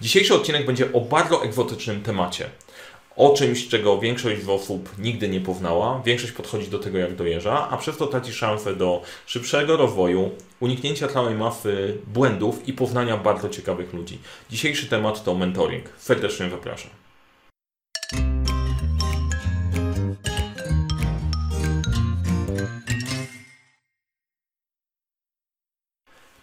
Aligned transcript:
Dzisiejszy 0.00 0.34
odcinek 0.34 0.66
będzie 0.66 0.92
o 0.92 1.00
bardzo 1.00 1.44
egzotycznym 1.44 2.02
temacie. 2.02 2.50
O 3.16 3.34
czymś, 3.36 3.68
czego 3.68 3.98
większość 3.98 4.42
z 4.42 4.48
osób 4.48 4.98
nigdy 4.98 5.28
nie 5.28 5.40
poznała, 5.40 6.02
większość 6.04 6.32
podchodzi 6.32 6.68
do 6.68 6.78
tego 6.78 6.98
jak 6.98 7.16
do 7.16 7.24
jeża, 7.24 7.68
a 7.70 7.76
przez 7.76 7.96
to 7.96 8.06
traci 8.06 8.32
szansę 8.32 8.76
do 8.76 9.02
szybszego 9.26 9.76
rozwoju, 9.76 10.30
uniknięcia 10.60 11.08
całej 11.08 11.34
masy 11.34 11.98
błędów 12.06 12.68
i 12.68 12.72
poznania 12.72 13.16
bardzo 13.16 13.48
ciekawych 13.48 13.92
ludzi. 13.92 14.18
Dzisiejszy 14.50 14.86
temat 14.86 15.24
to 15.24 15.34
mentoring. 15.34 15.84
Serdecznie 15.98 16.50
zapraszam. 16.50 16.90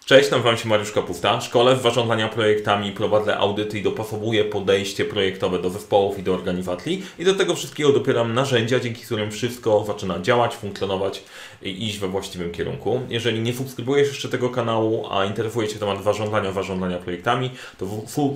Cześć, 0.08 0.30
nazywam 0.30 0.56
się 0.56 0.68
Mariusz 0.68 0.92
Kapusta. 0.92 1.40
Szkole 1.40 1.76
w 1.76 1.82
zarządzania 1.82 2.28
projektami, 2.28 2.92
prowadzę 2.92 3.36
audyty 3.36 3.78
i 3.78 3.82
dopasowuję 3.82 4.44
podejście 4.44 5.04
projektowe 5.04 5.58
do 5.58 5.70
zespołów 5.70 6.18
i 6.18 6.22
do 6.22 6.34
organizacji 6.34 7.02
i 7.18 7.24
do 7.24 7.34
tego 7.34 7.54
wszystkiego 7.54 7.92
dopieram 7.92 8.34
narzędzia, 8.34 8.80
dzięki 8.80 9.02
którym 9.02 9.30
wszystko 9.30 9.84
zaczyna 9.86 10.20
działać, 10.20 10.56
funkcjonować 10.56 11.22
iść 11.62 11.98
we 11.98 12.08
właściwym 12.08 12.52
kierunku. 12.52 13.00
Jeżeli 13.08 13.40
nie 13.40 13.54
subskrybujesz 13.54 14.08
jeszcze 14.08 14.28
tego 14.28 14.50
kanału, 14.50 15.06
a 15.10 15.24
interesuje 15.24 15.68
Cię 15.68 15.78
temat 15.78 16.04
zarządzania, 16.04 16.52
zarządzania 16.52 16.98
projektami, 16.98 17.50
to 17.78 17.86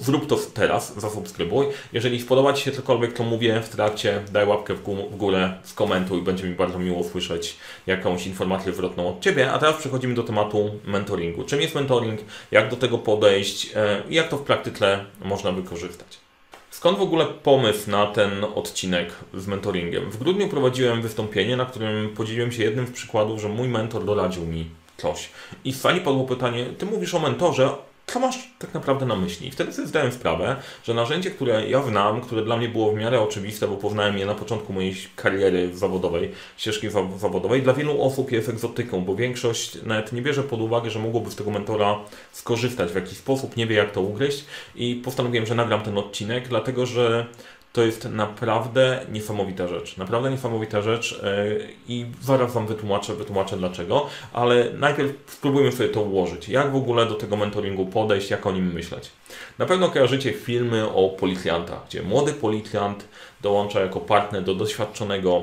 zrób 0.01 0.27
to 0.27 0.37
teraz, 0.55 1.01
zasubskrybuj. 1.01 1.67
Jeżeli 1.93 2.21
spodoba 2.21 2.53
Ci 2.53 2.65
się 2.65 2.73
cokolwiek, 2.73 3.13
to 3.13 3.25
mówię 3.25 3.61
w 3.61 3.69
trakcie, 3.69 4.21
daj 4.33 4.47
łapkę 4.47 4.75
w 4.75 4.83
górę, 5.17 5.55
skomentuj, 5.63 6.23
będzie 6.23 6.45
mi 6.45 6.55
bardzo 6.55 6.79
miło 6.79 7.05
słyszeć 7.05 7.57
jakąś 7.87 8.27
informację 8.27 8.73
zwrotną 8.73 9.09
od 9.09 9.21
Ciebie. 9.21 9.53
A 9.53 9.59
teraz 9.59 9.77
przechodzimy 9.77 10.15
do 10.15 10.23
tematu 10.23 10.71
mentoringu. 10.85 11.45
Czym 11.45 11.61
jest 11.61 11.75
mentoring, 11.75 12.21
jak 12.51 12.71
do 12.71 12.77
tego 12.77 12.99
podejść 12.99 13.73
e, 13.75 14.03
i 14.09 14.15
jak 14.15 14.29
to 14.29 14.37
w 14.37 14.43
praktyce 14.43 15.05
można 15.25 15.53
wykorzystać. 15.53 16.32
Skąd 16.73 16.99
w 16.99 17.03
ogóle 17.03 17.27
pomysł 17.27 17.91
na 17.91 18.07
ten 18.07 18.45
odcinek 18.55 19.13
z 19.35 19.47
mentoringiem? 19.47 20.11
W 20.11 20.17
grudniu 20.17 20.49
prowadziłem 20.49 21.03
wystąpienie, 21.03 21.57
na 21.57 21.67
którym 21.67 22.15
podzieliłem 22.15 22.53
się 22.53 22.63
jednym 22.63 22.87
z 22.87 22.91
przykładów, 22.91 23.41
że 23.41 23.49
mój 23.49 23.69
mentor 23.69 24.05
doradził 24.05 24.47
mi 24.47 24.67
coś. 24.97 25.31
I 25.65 25.73
w 25.73 25.77
sali 25.77 26.01
padło 26.01 26.25
pytanie, 26.25 26.67
ty 26.79 26.87
mówisz 26.87 27.15
o 27.15 27.19
mentorze, 27.19 27.71
co 28.07 28.21
masz 28.21 28.39
tak 28.59 28.75
naprawdę 28.75 29.07
na 29.07 29.17
myśli? 29.17 29.51
Wtedy 29.51 29.73
sobie 29.73 29.89
zdałem 29.89 30.13
sprawę, 30.13 30.57
że 30.85 30.95
narzędzie, 30.95 31.31
które 31.31 31.69
ja 31.69 31.83
znam, 31.83 32.21
które 32.21 32.45
dla 32.45 32.57
mnie 32.57 32.69
było 32.69 32.93
w 32.93 32.95
miarę 32.95 33.21
oczywiste, 33.21 33.69
bo 33.69 33.77
poznałem 33.77 34.19
je 34.19 34.27
na 34.27 34.35
początku 34.35 34.73
mojej 34.73 34.97
kariery 35.17 35.77
zawodowej, 35.77 36.33
ścieżki 36.57 36.89
zawodowej, 37.17 37.63
dla 37.63 37.73
wielu 37.73 38.03
osób 38.03 38.33
jest 38.33 38.49
egzotyką, 38.49 39.05
bo 39.05 39.15
większość 39.15 39.83
nawet 39.83 40.13
nie 40.13 40.23
bierze 40.23 40.43
pod 40.43 40.61
uwagę, 40.61 40.91
że 40.91 40.99
mogłoby 40.99 41.31
z 41.31 41.37
tego 41.37 41.51
mentora 41.51 41.99
skorzystać 42.33 42.93
w 42.93 42.95
jakiś 42.95 43.19
sposób, 43.19 43.57
nie 43.57 43.67
wie 43.67 43.77
jak 43.77 43.93
to 43.93 44.01
ugryźć 44.01 44.45
i 44.75 44.95
postanowiłem, 45.05 45.47
że 45.47 45.55
nagram 45.55 45.81
ten 45.81 45.99
odcinek, 45.99 46.49
dlatego 46.49 46.87
że 46.87 47.27
to 47.73 47.83
jest 47.83 48.05
naprawdę 48.05 49.07
niesamowita 49.13 49.69
rzecz. 49.69 49.97
Naprawdę 49.97 50.31
niesamowita 50.31 50.83
rzecz 50.83 51.21
e, 51.23 51.47
i 51.89 52.07
zaraz 52.23 52.53
Wam 52.53 52.67
wytłumaczę, 52.67 53.15
wytłumaczę 53.15 53.57
dlaczego, 53.57 54.07
ale 54.33 54.73
najpierw 54.73 55.13
spróbujmy 55.27 55.73
sobie 55.73 55.89
to 55.89 56.03
ułożyć. 56.03 56.49
Jak 56.49 56.73
w 56.73 56.77
ogóle 56.77 57.07
do 57.07 57.15
tego 57.15 57.37
mentoringu 57.37 57.87
podejść, 57.87 58.31
jak 58.31 58.47
o 58.47 58.53
nim 58.53 58.73
myśleć. 58.73 59.11
Na 59.59 59.67
pewno 59.67 59.91
kojarzycie 59.91 60.33
filmy 60.33 60.89
o 60.89 61.09
policjantach, 61.09 61.87
gdzie 61.89 62.03
młody 62.03 62.33
policjant 62.33 63.05
dołącza 63.41 63.81
jako 63.81 64.01
partner 64.01 64.45
do 64.45 64.55
doświadczonego 64.55 65.43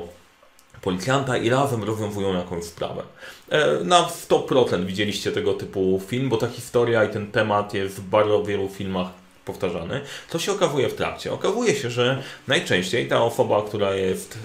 policjanta 0.82 1.36
i 1.36 1.50
razem 1.50 1.84
rozwiązują 1.84 2.34
jakąś 2.34 2.64
sprawę. 2.64 3.02
E, 3.48 3.84
na 3.84 4.02
100% 4.02 4.84
widzieliście 4.84 5.32
tego 5.32 5.54
typu 5.54 6.00
film, 6.06 6.28
bo 6.28 6.36
ta 6.36 6.48
historia 6.48 7.04
i 7.04 7.08
ten 7.08 7.32
temat 7.32 7.74
jest 7.74 7.96
w 7.96 8.08
bardzo 8.08 8.42
wielu 8.42 8.68
filmach 8.68 9.19
powtarzany, 9.50 10.00
to 10.30 10.38
się 10.38 10.52
okazuje 10.52 10.88
w 10.88 10.94
trakcie. 10.94 11.32
Okazuje 11.32 11.74
się, 11.74 11.90
że 11.90 12.22
najczęściej 12.48 13.08
ta 13.08 13.22
osoba, 13.22 13.62
która 13.62 13.94
jest 13.94 14.38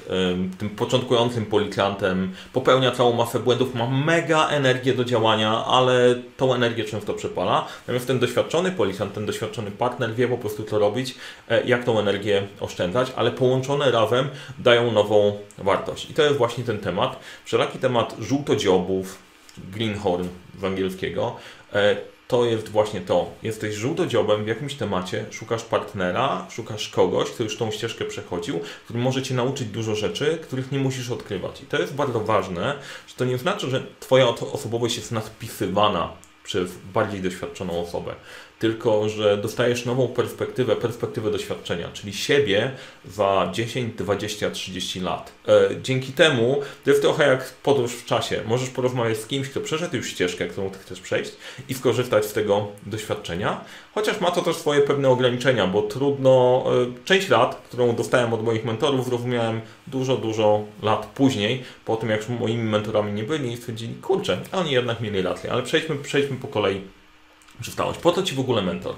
tym 0.58 0.70
początkującym 0.70 1.45
policjantem, 1.45 2.34
popełnia 2.53 2.91
całą 2.91 3.13
masę 3.13 3.40
błędów, 3.40 3.75
ma 3.75 3.88
mega 3.88 4.47
energię 4.47 4.94
do 4.94 5.06
działania, 5.06 5.66
ale 5.66 6.16
tą 6.38 6.53
energię 6.53 6.84
często 6.84 7.13
przepala. 7.13 7.68
Natomiast 7.79 8.07
ten 8.07 8.19
doświadczony 8.19 8.72
policjant, 8.72 9.13
ten 9.13 9.25
doświadczony 9.25 9.72
partner 9.72 10.16
wie 10.16 10.28
po 10.28 10.38
prostu 10.38 10.63
co 10.63 10.79
robić, 10.79 11.16
e, 11.50 11.63
jak 11.63 11.84
tą 11.84 12.00
energię 12.00 12.47
oszczędzać, 12.59 13.12
ale 13.16 13.31
połączone 13.31 13.91
razem 13.91 14.29
dają 14.59 14.91
nową 14.91 15.38
wartość. 15.58 16.09
I 16.09 16.13
to 16.13 16.24
jest 16.24 16.38
właśnie 16.38 16.63
ten 16.63 16.78
temat. 16.78 17.19
Wszelaki 17.46 17.79
temat 17.79 18.16
żółtodziobów, 18.19 19.18
greenhorn 19.58 20.28
z 20.59 20.63
angielskiego, 20.63 21.35
e, 21.74 21.96
to 22.28 22.46
jest 22.46 22.69
właśnie 22.69 23.02
to. 23.02 23.31
Jesteś 23.44 23.75
żółtodziobem 23.75 24.44
w 24.44 24.47
jakimś 24.47 24.75
temacie, 24.75 25.25
szukasz 25.31 25.63
partnera, 25.63 26.47
szukasz 26.50 26.90
kogoś, 26.90 27.30
kto 27.30 27.44
już 27.44 27.58
tą 27.58 27.72
ścieżkę 27.72 28.06
przechodził, 28.06 28.59
który 28.84 29.00
może 29.00 29.24
Cię 29.24 29.36
nauczyć 29.36 29.68
dużo 29.68 29.96
rzeczy, 29.96 30.40
których 30.41 30.72
nie 30.72 30.80
musisz 30.80 31.12
odkrywać. 31.12 31.62
I 31.62 31.66
to 31.66 31.81
jest 31.81 31.96
bardzo 31.96 32.19
ważne, 32.19 32.80
że 33.08 33.16
to 33.16 33.25
nie 33.25 33.38
znaczy, 33.38 33.69
że 33.69 33.84
Twoja 34.00 34.28
osobowość 34.28 34.97
jest 34.97 35.12
nadpisywana 35.12 36.12
przez 36.44 36.72
bardziej 36.94 37.22
doświadczoną 37.22 37.81
osobę 37.81 38.16
tylko 38.59 39.09
że 39.09 39.38
dostajesz 39.38 39.85
nową 39.85 40.07
perspektywę, 40.07 40.75
perspektywę 40.75 41.31
doświadczenia, 41.31 41.89
czyli 41.93 42.13
siebie 42.13 42.71
za 43.05 43.49
10, 43.53 43.95
20, 43.95 44.51
30 44.51 44.99
lat. 44.99 45.31
E, 45.47 45.69
dzięki 45.81 46.13
temu 46.13 46.61
to 46.83 46.89
jest 46.89 47.01
trochę 47.01 47.27
jak 47.27 47.53
podróż 47.53 47.91
w 47.91 48.05
czasie. 48.05 48.41
Możesz 48.45 48.69
porozmawiać 48.69 49.17
z 49.17 49.27
kimś, 49.27 49.49
kto 49.49 49.61
przeszedł 49.61 49.95
już 49.95 50.09
ścieżkę, 50.09 50.47
którą 50.47 50.69
ty 50.69 50.79
chcesz 50.79 51.01
przejść 51.01 51.31
i 51.69 51.73
skorzystać 51.73 52.25
z 52.25 52.33
tego 52.33 52.67
doświadczenia, 52.85 53.61
chociaż 53.95 54.21
ma 54.21 54.31
to 54.31 54.41
też 54.41 54.55
swoje 54.55 54.81
pewne 54.81 55.09
ograniczenia, 55.09 55.67
bo 55.67 55.81
trudno, 55.81 56.66
e, 56.66 57.05
część 57.05 57.29
lat, 57.29 57.55
którą 57.55 57.95
dostałem 57.95 58.33
od 58.33 58.43
moich 58.43 58.66
mentorów, 58.66 59.05
zrozumiałem 59.05 59.61
dużo, 59.87 60.17
dużo 60.17 60.63
lat 60.81 61.05
później, 61.05 61.63
po 61.85 61.95
tym 61.95 62.09
jak 62.09 62.19
już 62.19 62.39
moimi 62.39 62.63
mentorami 62.63 63.13
nie 63.13 63.23
byli 63.23 63.53
i 63.53 63.57
stwierdzili, 63.57 63.95
kurczę, 63.95 64.41
oni 64.51 64.72
jednak 64.72 65.01
mieli 65.01 65.22
rację, 65.22 65.51
ale 65.51 65.63
przejdźmy, 65.63 65.95
przejdźmy 65.95 66.37
po 66.37 66.47
kolei 66.47 66.81
przystałeś. 67.61 67.97
Po 67.97 68.11
co 68.11 68.23
Ci 68.23 68.35
w 68.35 68.39
ogóle 68.39 68.61
mentor? 68.61 68.95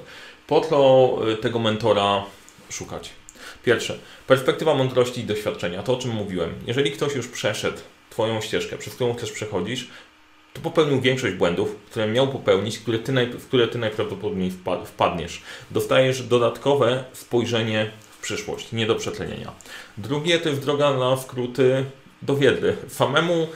Po 0.48 0.62
co 0.62 1.18
y, 1.32 1.38
tego 1.38 1.60
mentora 1.60 2.24
szukać? 2.70 3.10
Pierwsze, 3.64 4.00
perspektywa 4.28 4.74
mądrości 4.74 5.22
i 5.22 5.24
doświadczenia, 5.24 5.84
to 5.84 5.94
o 5.94 5.98
czym 5.98 6.12
mówiłem. 6.12 6.54
Jeżeli 6.68 6.92
ktoś 6.92 7.16
już 7.16 7.28
przeszedł 7.28 7.78
Twoją 8.10 8.42
ścieżkę, 8.42 8.78
przez 8.78 8.96
którą 8.96 9.16
też 9.16 9.32
przechodzisz, 9.32 9.88
to 10.54 10.62
popełnił 10.62 11.02
większość 11.02 11.36
błędów, 11.36 11.76
które 11.92 12.08
miał 12.08 12.28
popełnić, 12.28 12.80
które 12.80 13.00
ty 13.00 13.26
w 13.26 13.48
które 13.48 13.68
Ty 13.68 13.78
najprawdopodobniej 13.78 14.52
wpadniesz. 14.86 15.42
Dostajesz 15.72 16.24
dodatkowe 16.24 17.04
spojrzenie 17.14 17.92
w 18.12 18.22
przyszłość, 18.22 18.72
nie 18.72 18.86
do 18.86 18.96
przetlenienia. 18.96 19.52
Drugie 19.98 20.40
to 20.40 20.50
jest 20.50 20.62
droga 20.62 20.94
na 20.94 21.18
skróty 21.18 21.86
do 22.22 22.36
wiedzy. 22.36 22.76
Samemu 22.88 23.48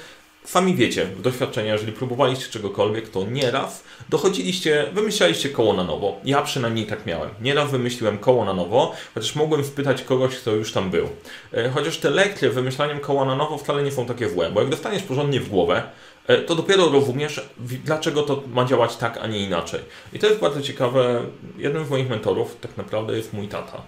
Sami 0.46 0.75
wiecie, 0.75 1.07
doświadczenia, 1.19 1.74
jeżeli 1.74 1.91
próbowaliście 1.91 2.52
czegokolwiek, 2.52 3.09
to 3.09 3.24
nieraz 3.24 3.84
dochodziliście, 4.09 4.85
wymyślaliście 4.94 5.50
koło 5.50 5.74
na 5.74 5.84
nowo. 5.84 6.19
Ja 6.24 6.41
przynajmniej 6.41 6.85
tak 6.85 7.06
miałem. 7.06 7.29
Nieraz 7.41 7.72
wymyśliłem 7.72 8.18
koło 8.18 8.46
na 8.46 8.53
nowo, 8.53 8.94
chociaż 9.13 9.35
mogłem 9.35 9.63
spytać 9.63 10.03
kogoś, 10.03 10.35
kto 10.35 10.51
już 10.51 10.72
tam 10.72 10.90
był. 10.90 11.09
E, 11.53 11.69
chociaż 11.69 11.97
te 11.97 12.09
lekcje 12.09 12.50
wymyślaniem 12.50 13.00
koła 13.00 13.25
na 13.25 13.35
nowo 13.35 13.57
wcale 13.57 13.84
nie 13.84 13.91
są 13.91 14.06
takie 14.06 14.30
złe, 14.30 14.51
bo 14.51 14.62
jak 14.62 14.69
dostaniesz 14.69 15.03
porządnie 15.03 15.40
w 15.40 15.50
głowę, 15.50 15.84
e, 16.28 16.38
to 16.38 16.56
dopiero 16.56 16.90
rozumiesz, 16.90 17.50
dlaczego 17.85 18.24
to 18.24 18.44
ma 18.53 18.66
działać 18.66 18.96
tak, 18.96 19.18
a 19.22 19.28
nie 19.28 19.40
inaczej. 19.40 19.80
I 20.13 20.19
to 20.19 20.28
jest 20.28 20.40
bardzo 20.40 20.62
ciekawe. 20.62 21.22
Jednym 21.57 21.85
z 21.85 21.90
moich 21.90 22.09
mentorów 22.09 22.57
tak 22.62 22.78
naprawdę 22.78 23.18
jest 23.18 23.34
mój 23.34 23.47
tata. 23.47 23.81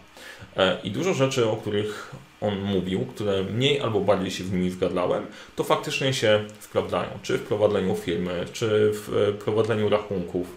E, 0.58 0.78
I 0.84 0.92
dużo 0.92 1.14
rzeczy, 1.14 1.50
o 1.50 1.56
których 1.56 2.12
on 2.42 2.60
mówił, 2.62 3.06
które 3.06 3.44
mniej 3.44 3.82
albo 3.82 4.00
bardziej 4.00 4.32
się 4.32 4.44
z 4.44 4.52
nimi 4.52 4.70
zgadlałem, 4.70 5.26
to 5.56 5.64
faktycznie 5.64 6.14
się 6.14 6.44
sprawdzają. 6.60 7.10
Czy 7.22 7.38
w 7.38 7.44
prowadzeniu 7.44 7.96
firmy, 7.96 8.46
czy 8.54 8.92
w 8.94 9.30
e, 9.30 9.34
prowadzeniu 9.34 9.90
rachunków 9.90 10.48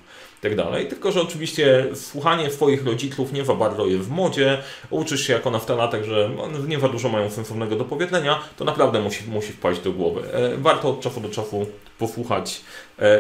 tak 0.40 0.56
dalej. 0.56 0.88
Tylko, 0.88 1.12
że 1.12 1.22
oczywiście 1.22 1.86
słuchanie 1.94 2.50
swoich 2.50 2.86
rodziców 2.86 3.32
nie 3.32 3.44
za 3.44 3.54
bardzo 3.54 3.86
jest 3.86 4.08
w 4.08 4.10
modzie, 4.10 4.58
uczysz 4.90 5.26
się 5.26 5.32
jako 5.32 5.50
nastolatek, 5.50 6.04
że 6.04 6.30
nie 6.68 6.80
za 6.80 6.88
dużo 6.88 7.08
mają 7.08 7.30
sensownego 7.30 7.76
do 7.76 7.84
powiedzenia, 7.84 8.40
to 8.56 8.64
naprawdę 8.64 9.00
musi, 9.00 9.30
musi 9.30 9.52
wpaść 9.52 9.80
do 9.80 9.92
głowy. 9.92 10.22
E, 10.32 10.56
warto 10.56 10.88
od 10.90 11.00
czasu 11.00 11.20
do 11.20 11.28
czasu 11.28 11.66
posłuchać 11.98 12.60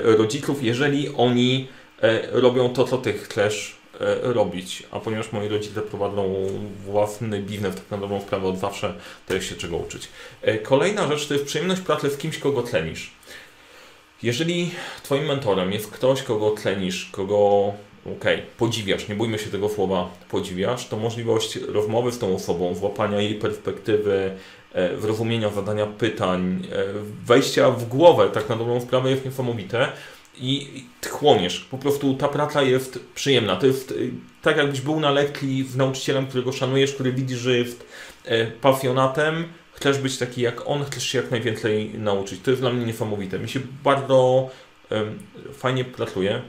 rodziców, 0.02 0.62
jeżeli 0.62 1.08
oni 1.16 1.68
robią 2.32 2.68
to, 2.72 2.84
co 2.84 2.98
ty 2.98 3.12
chcesz 3.12 3.75
robić, 4.22 4.82
a 4.90 5.00
ponieważ 5.00 5.32
moi 5.32 5.48
rodzice 5.48 5.82
prowadzą 5.82 6.46
własny 6.84 7.42
biznes, 7.42 7.74
tak 7.74 7.90
na 7.90 7.96
dobrą 7.96 8.20
sprawę 8.20 8.48
od 8.48 8.58
zawsze, 8.58 8.94
to 9.26 9.34
jest 9.34 9.46
się 9.46 9.54
czego 9.54 9.76
uczyć. 9.76 10.08
E, 10.42 10.58
kolejna 10.58 11.08
rzecz 11.08 11.26
to 11.26 11.34
jest 11.34 11.46
przyjemność 11.46 11.80
pracy 11.80 12.10
z 12.10 12.16
kimś, 12.16 12.38
kogo 12.38 12.62
tlenisz. 12.62 13.10
Jeżeli 14.22 14.70
Twoim 15.02 15.24
mentorem 15.24 15.72
jest 15.72 15.90
ktoś, 15.90 16.22
kogo 16.22 16.50
tlenisz, 16.50 17.08
kogo 17.12 17.72
okej, 18.18 18.42
podziwiasz, 18.58 19.08
nie 19.08 19.14
bójmy 19.14 19.38
się 19.38 19.50
tego 19.50 19.68
słowa 19.68 20.10
podziwiasz, 20.30 20.88
to 20.88 20.96
możliwość 20.96 21.56
rozmowy 21.56 22.12
z 22.12 22.18
tą 22.18 22.34
osobą, 22.34 22.74
złapania 22.74 23.20
jej 23.20 23.34
perspektywy, 23.34 24.36
e, 24.72 25.00
zrozumienia 25.00 25.50
zadania 25.50 25.86
pytań, 25.86 26.66
wejścia 27.26 27.70
w 27.70 27.88
głowę, 27.88 28.30
tak 28.32 28.48
na 28.48 28.56
dobrą 28.56 28.80
sprawę 28.80 29.10
jest 29.10 29.24
niesamowite 29.24 29.88
i 30.38 30.84
chłoniesz. 31.10 31.60
Po 31.70 31.78
prostu 31.78 32.14
ta 32.14 32.28
praca 32.28 32.62
jest 32.62 32.98
przyjemna. 33.14 33.56
To 33.56 33.66
jest 33.66 33.90
y, 33.90 34.10
tak, 34.42 34.56
jakbyś 34.56 34.80
był 34.80 35.00
na 35.00 35.10
lekcji 35.10 35.64
z 35.64 35.76
nauczycielem, 35.76 36.26
którego 36.26 36.52
szanujesz, 36.52 36.94
który 36.94 37.12
widzisz, 37.12 37.38
że 37.38 37.58
jest 37.58 37.86
e, 38.24 38.46
pasjonatem, 38.46 39.44
chcesz 39.72 39.98
być 39.98 40.18
taki 40.18 40.40
jak 40.40 40.68
on, 40.68 40.84
chcesz 40.84 41.04
się 41.04 41.18
jak 41.18 41.30
najwięcej 41.30 41.90
nauczyć. 41.98 42.40
To 42.40 42.50
jest 42.50 42.62
dla 42.62 42.70
mnie 42.70 42.86
niesamowite. 42.86 43.38
Mi 43.38 43.48
się 43.48 43.60
bardzo 43.84 44.50
fajnie 45.52 45.84
pracuje 45.84 46.42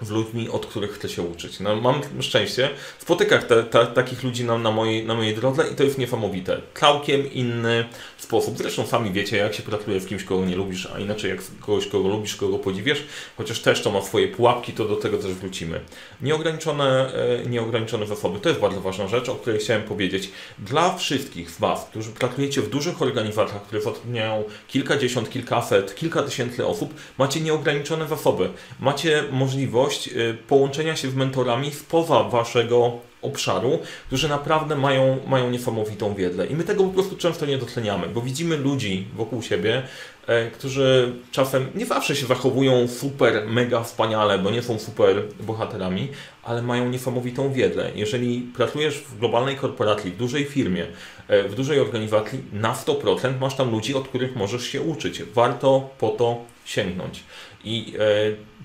z 0.00 0.10
ludźmi, 0.10 0.48
od 0.48 0.66
których 0.66 0.92
chcę 0.92 1.08
się 1.08 1.22
uczyć. 1.22 1.60
No, 1.60 1.76
mam 1.76 2.00
szczęście, 2.20 2.70
spotykam 2.98 3.42
te, 3.42 3.62
te, 3.64 3.86
takich 3.86 4.22
ludzi 4.22 4.44
na, 4.44 4.58
na, 4.58 4.70
mojej, 4.70 5.06
na 5.06 5.14
mojej 5.14 5.34
drodze 5.34 5.64
i 5.72 5.74
to 5.74 5.84
jest 5.84 5.98
niesamowite. 5.98 6.60
Całkiem 6.74 7.32
inny 7.32 7.84
sposób. 8.18 8.58
Zresztą 8.58 8.86
sami 8.86 9.12
wiecie, 9.12 9.36
jak 9.36 9.54
się 9.54 9.62
pracuje 9.62 10.00
z 10.00 10.06
kimś, 10.06 10.24
kogo 10.24 10.46
nie 10.46 10.56
lubisz, 10.56 10.88
a 10.94 10.98
inaczej 10.98 11.30
jak 11.30 11.40
kogoś, 11.60 11.86
kogo 11.86 12.08
lubisz, 12.08 12.36
kogo 12.36 12.58
podziwiasz, 12.58 13.02
chociaż 13.36 13.60
też 13.60 13.82
to 13.82 13.90
ma 13.90 14.02
swoje 14.02 14.28
pułapki, 14.28 14.72
to 14.72 14.84
do 14.84 14.96
tego 14.96 15.18
też 15.18 15.32
wrócimy. 15.32 15.80
Nieograniczone, 16.22 17.12
e, 17.14 17.46
nieograniczone 17.46 18.06
zasoby, 18.06 18.40
to 18.40 18.48
jest 18.48 18.60
bardzo 18.60 18.80
ważna 18.80 19.08
rzecz, 19.08 19.28
o 19.28 19.34
której 19.34 19.60
chciałem 19.60 19.82
powiedzieć. 19.82 20.30
Dla 20.58 20.96
wszystkich 20.96 21.50
z 21.50 21.58
Was, 21.58 21.86
którzy 21.90 22.10
pracujecie 22.10 22.62
w 22.62 22.70
dużych 22.70 23.02
organizacjach, 23.02 23.62
które 23.62 23.82
zatrudniają 23.82 24.44
kilkadziesiąt, 24.68 25.30
kilkaset, 25.30 25.94
kilka 25.94 26.22
tysięcy 26.22 26.66
osób, 26.66 26.94
macie 27.18 27.40
nieograniczone 27.40 28.08
zasoby. 28.08 28.48
Macie 28.80 29.24
możliwość 29.30 29.87
e, 29.96 30.10
połączenia 30.48 30.96
się 30.96 31.10
z 31.10 31.14
mentorami 31.14 31.70
spoza 31.70 32.22
Waszego 32.22 33.08
obszaru, 33.22 33.78
którzy 34.06 34.28
naprawdę 34.28 34.76
mają, 34.76 35.18
mają 35.26 35.50
niesamowitą 35.50 36.14
wiedzę. 36.14 36.46
I 36.46 36.54
my 36.54 36.64
tego 36.64 36.84
po 36.84 36.90
prostu 36.90 37.16
często 37.16 37.46
nie 37.46 37.58
doceniamy, 37.58 38.06
bo 38.06 38.20
widzimy 38.20 38.56
ludzi 38.56 39.06
wokół 39.16 39.42
siebie, 39.42 39.82
e, 40.26 40.50
którzy 40.50 41.12
czasem 41.32 41.66
nie 41.74 41.86
zawsze 41.86 42.16
się 42.16 42.26
zachowują 42.26 42.88
super, 42.88 43.46
mega 43.46 43.82
wspaniale, 43.82 44.38
bo 44.38 44.50
nie 44.50 44.62
są 44.62 44.78
super 44.78 45.22
bohaterami, 45.40 46.08
ale 46.42 46.62
mają 46.62 46.88
niesamowitą 46.88 47.52
wiedzę. 47.52 47.90
Jeżeli 47.94 48.40
pracujesz 48.56 48.98
w 48.98 49.18
globalnej 49.18 49.56
korporacji, 49.56 50.10
w 50.10 50.16
dużej 50.16 50.44
firmie, 50.44 50.86
e, 51.28 51.48
w 51.48 51.54
dużej 51.54 51.80
organizacji, 51.80 52.40
na 52.52 52.74
100% 52.74 53.40
masz 53.40 53.56
tam 53.56 53.70
ludzi, 53.70 53.94
od 53.94 54.08
których 54.08 54.36
możesz 54.36 54.66
się 54.66 54.82
uczyć. 54.82 55.22
Warto 55.22 55.90
po 55.98 56.08
to 56.08 56.44
sięgnąć. 56.64 57.24
I 57.64 57.94
e, 57.98 58.58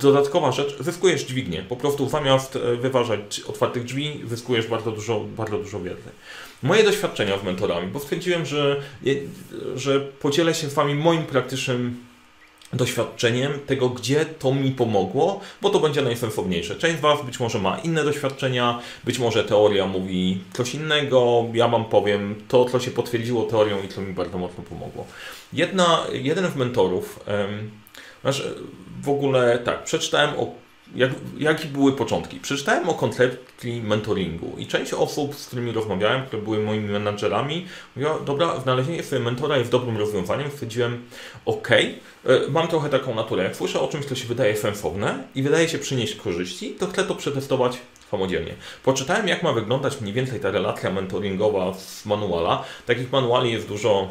Dodatkowa 0.00 0.52
rzecz, 0.52 0.76
zyskujesz 0.80 1.24
dźwignię. 1.24 1.62
Po 1.68 1.76
prostu 1.76 2.08
zamiast 2.08 2.56
e, 2.56 2.76
wyważać 2.76 3.40
otwartych 3.40 3.84
drzwi, 3.84 4.20
zyskujesz 4.28 4.66
bardzo 4.66 4.90
dużo, 4.90 5.20
bardzo 5.20 5.58
dużo 5.58 5.80
wiedzy. 5.80 6.10
Moje 6.62 6.84
doświadczenia 6.84 7.38
z 7.38 7.42
mentorami, 7.42 7.88
bo 7.88 8.00
stwierdziłem, 8.00 8.46
że, 8.46 8.82
że 9.76 10.00
podzielę 10.00 10.54
się 10.54 10.70
z 10.70 10.74
Wami 10.74 10.94
moim 10.94 11.22
praktycznym 11.22 12.06
doświadczeniem 12.72 13.52
tego, 13.66 13.88
gdzie 13.88 14.24
to 14.24 14.54
mi 14.54 14.70
pomogło, 14.70 15.40
bo 15.62 15.70
to 15.70 15.80
będzie 15.80 16.02
najsensowniejsze. 16.02 16.76
Część 16.76 16.98
z 16.98 17.00
Was 17.00 17.26
być 17.26 17.40
może 17.40 17.58
ma 17.58 17.78
inne 17.78 18.04
doświadczenia, 18.04 18.80
być 19.04 19.18
może 19.18 19.44
teoria 19.44 19.86
mówi 19.86 20.40
coś 20.52 20.74
innego, 20.74 21.44
ja 21.54 21.68
Wam 21.68 21.84
powiem 21.84 22.34
to, 22.48 22.64
co 22.64 22.80
się 22.80 22.90
potwierdziło 22.90 23.42
teorią 23.42 23.82
i 23.82 23.88
co 23.88 24.00
mi 24.00 24.12
bardzo 24.12 24.38
mocno 24.38 24.64
pomogło. 24.64 25.06
Jedna, 25.52 26.06
jeden 26.12 26.52
z 26.52 26.56
mentorów, 26.56 27.20
znaczy, 28.32 28.54
w 29.02 29.08
ogóle 29.08 29.58
tak, 29.58 29.84
przeczytałem 29.84 30.30
o 30.30 30.54
jak, 30.94 31.10
jakie 31.38 31.68
były 31.68 31.92
początki? 31.92 32.40
Przeczytałem 32.40 32.88
o 32.88 32.94
koncepcji 32.94 33.82
mentoringu 33.82 34.52
i 34.58 34.66
część 34.66 34.92
osób, 34.92 35.34
z 35.34 35.46
którymi 35.46 35.72
rozmawiałem, 35.72 36.26
które 36.26 36.42
były 36.42 36.58
moimi 36.58 36.88
menadżerami, 36.88 37.66
mówiła, 37.96 38.18
dobra, 38.24 38.60
znalezienie 38.60 39.02
sobie 39.02 39.22
mentora 39.22 39.56
jest 39.56 39.70
dobrym 39.70 39.96
rozwiązaniem. 39.96 40.50
Stwierdziłem, 40.50 41.02
ok, 41.44 41.68
mam 42.48 42.68
trochę 42.68 42.88
taką 42.88 43.14
naturę. 43.14 43.44
Jak 43.44 43.56
słyszę 43.56 43.80
o 43.80 43.88
czymś, 43.88 44.06
co 44.06 44.14
się 44.14 44.28
wydaje 44.28 44.56
sensowne 44.56 45.24
i 45.34 45.42
wydaje 45.42 45.68
się 45.68 45.78
przynieść 45.78 46.14
korzyści, 46.14 46.70
to 46.70 46.86
chcę 46.86 47.04
to 47.04 47.14
przetestować 47.14 47.78
samodzielnie. 48.10 48.54
Poczytałem, 48.84 49.28
jak 49.28 49.42
ma 49.42 49.52
wyglądać 49.52 50.00
mniej 50.00 50.14
więcej 50.14 50.40
ta 50.40 50.50
relacja 50.50 50.90
mentoringowa 50.90 51.74
z 51.74 52.06
manuala. 52.06 52.64
Takich 52.86 53.12
manuali 53.12 53.52
jest 53.52 53.68
dużo 53.68 54.08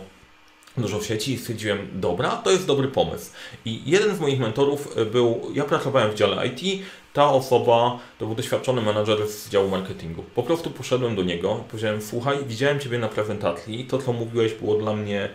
dużo 0.78 1.00
w 1.00 1.06
sieci 1.06 1.34
i 1.34 1.38
stwierdziłem, 1.38 1.88
dobra, 1.94 2.30
to 2.30 2.52
jest 2.52 2.68
dobry 2.68 2.88
pomysł. 2.88 3.32
I 3.66 3.82
jeden 3.86 4.16
z 4.16 4.20
moich 4.20 4.40
mentorów 4.40 4.96
był, 5.12 5.52
ja 5.54 5.64
pracowałem 5.64 6.12
w 6.12 6.16
dziale 6.16 6.48
IT, 6.48 6.84
ta 7.16 7.30
osoba 7.30 8.00
to 8.20 8.26
był 8.26 8.36
doświadczony 8.36 8.82
menadżer 8.82 9.28
z 9.28 9.50
działu 9.50 9.70
marketingu. 9.70 10.24
Po 10.36 10.44
prostu 10.44 10.72
poszedłem 10.72 11.16
do 11.16 11.24
niego 11.24 11.60
i 11.66 11.70
powiedziałem, 11.70 12.02
słuchaj, 12.02 12.38
widziałem 12.48 12.80
Ciebie 12.80 13.00
na 13.00 13.08
prezentacji, 13.08 13.86
to 13.86 13.98
co 13.98 14.14
mówiłeś 14.14 14.54
było 14.54 14.76
dla 14.76 14.96
mnie 14.96 15.30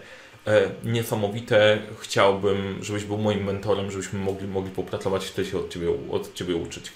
e, 0.46 0.70
niesamowite, 0.84 1.78
chciałbym, 2.00 2.78
żebyś 2.82 3.04
był 3.04 3.18
moim 3.18 3.44
mentorem, 3.44 3.90
żebyśmy 3.90 4.18
mogli, 4.18 4.48
mogli 4.48 4.70
popracować, 4.70 5.26
chcę 5.26 5.44
się 5.44 5.58
od 5.58 5.72
Ciebie, 5.72 5.88
od 6.10 6.34
Ciebie 6.34 6.56
uczyć. 6.56 6.92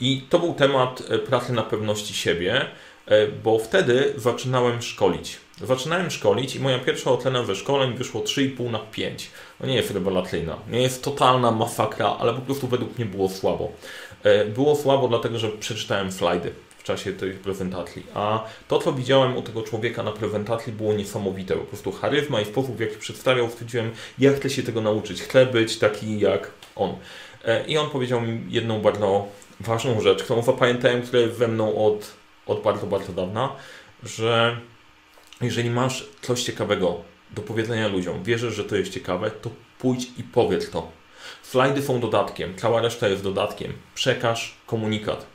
I 0.00 0.26
to 0.30 0.38
był 0.38 0.54
temat 0.54 1.02
e, 1.08 1.18
pracy 1.18 1.52
na 1.52 1.62
pewności 1.62 2.14
siebie, 2.14 2.66
e, 3.06 3.26
bo 3.26 3.58
wtedy 3.58 4.14
zaczynałem 4.16 4.82
szkolić 4.82 5.43
Zaczynałem 5.62 6.10
szkolić 6.10 6.56
i 6.56 6.60
moja 6.60 6.78
pierwsza 6.78 7.10
ocena 7.10 7.42
we 7.42 7.54
szkoleń 7.54 7.94
wyszło 7.94 8.20
3,5 8.20 8.70
na 8.70 8.78
5. 8.78 9.30
No 9.60 9.66
nie 9.66 9.74
jest 9.74 9.90
rewelacyjna, 9.90 10.56
nie 10.70 10.82
jest 10.82 11.04
totalna 11.04 11.50
masakra, 11.50 12.16
ale 12.20 12.34
po 12.34 12.40
prostu 12.40 12.68
według 12.68 12.98
mnie 12.98 13.06
było 13.06 13.28
słabo. 13.28 13.72
E, 14.22 14.44
było 14.44 14.76
słabo 14.76 15.08
dlatego, 15.08 15.38
że 15.38 15.48
przeczytałem 15.48 16.12
slajdy 16.12 16.52
w 16.78 16.82
czasie 16.82 17.12
tej 17.12 17.30
prezentacji, 17.30 18.06
a 18.14 18.44
to, 18.68 18.78
co 18.78 18.92
widziałem 18.92 19.36
u 19.36 19.42
tego 19.42 19.62
człowieka 19.62 20.02
na 20.02 20.12
prezentacji 20.12 20.72
było 20.72 20.92
niesamowite. 20.92 21.54
Po 21.54 21.64
prostu 21.64 21.92
charyzma 21.92 22.40
i 22.40 22.44
sposób, 22.44 22.76
w 22.76 22.80
jaki 22.80 22.96
przedstawiał, 22.96 23.50
stwierdziłem, 23.50 23.90
ja 24.18 24.32
chcę 24.32 24.50
się 24.50 24.62
tego 24.62 24.80
nauczyć, 24.80 25.22
chcę 25.22 25.46
być 25.46 25.78
taki 25.78 26.20
jak 26.20 26.50
on. 26.76 26.96
E, 27.44 27.66
I 27.66 27.78
on 27.78 27.90
powiedział 27.90 28.20
mi 28.20 28.40
jedną 28.48 28.80
bardzo 28.80 29.26
ważną 29.60 30.00
rzecz, 30.00 30.22
którą 30.22 30.42
zapamiętałem, 30.42 31.02
która 31.02 31.22
jest 31.22 31.38
ze 31.38 31.48
mną 31.48 31.86
od, 31.86 32.10
od 32.46 32.62
bardzo, 32.62 32.86
bardzo 32.86 33.12
dawna, 33.12 33.52
że 34.02 34.56
jeżeli 35.40 35.70
masz 35.70 36.06
coś 36.22 36.42
ciekawego 36.42 37.00
do 37.30 37.42
powiedzenia 37.42 37.88
ludziom, 37.88 38.24
wierzysz, 38.24 38.54
że 38.54 38.64
to 38.64 38.76
jest 38.76 38.92
ciekawe, 38.92 39.30
to 39.30 39.50
pójdź 39.78 40.04
i 40.18 40.22
powiedz 40.22 40.70
to. 40.70 40.92
Slajdy 41.42 41.82
są 41.82 42.00
dodatkiem, 42.00 42.56
cała 42.56 42.82
reszta 42.82 43.08
jest 43.08 43.22
dodatkiem. 43.22 43.72
Przekaż 43.94 44.54
komunikat. 44.66 45.26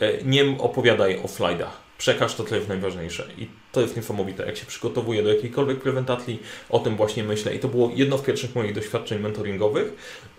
E, 0.00 0.22
nie 0.24 0.58
opowiadaj 0.58 1.20
o 1.24 1.28
slajdach. 1.28 1.88
Przekaż 1.98 2.34
to, 2.34 2.44
co 2.44 2.56
jest 2.56 2.68
najważniejsze. 2.68 3.28
I 3.38 3.48
to 3.72 3.80
jest 3.80 3.96
niesamowite. 3.96 4.46
Jak 4.46 4.56
się 4.56 4.66
przygotowuję 4.66 5.22
do 5.22 5.34
jakiejkolwiek 5.34 5.80
prezentacji, 5.80 6.42
o 6.70 6.78
tym 6.78 6.96
właśnie 6.96 7.24
myślę. 7.24 7.54
I 7.54 7.58
to 7.58 7.68
było 7.68 7.90
jedno 7.94 8.18
z 8.18 8.22
pierwszych 8.22 8.54
moich 8.54 8.74
doświadczeń 8.74 9.18
mentoringowych 9.18 9.92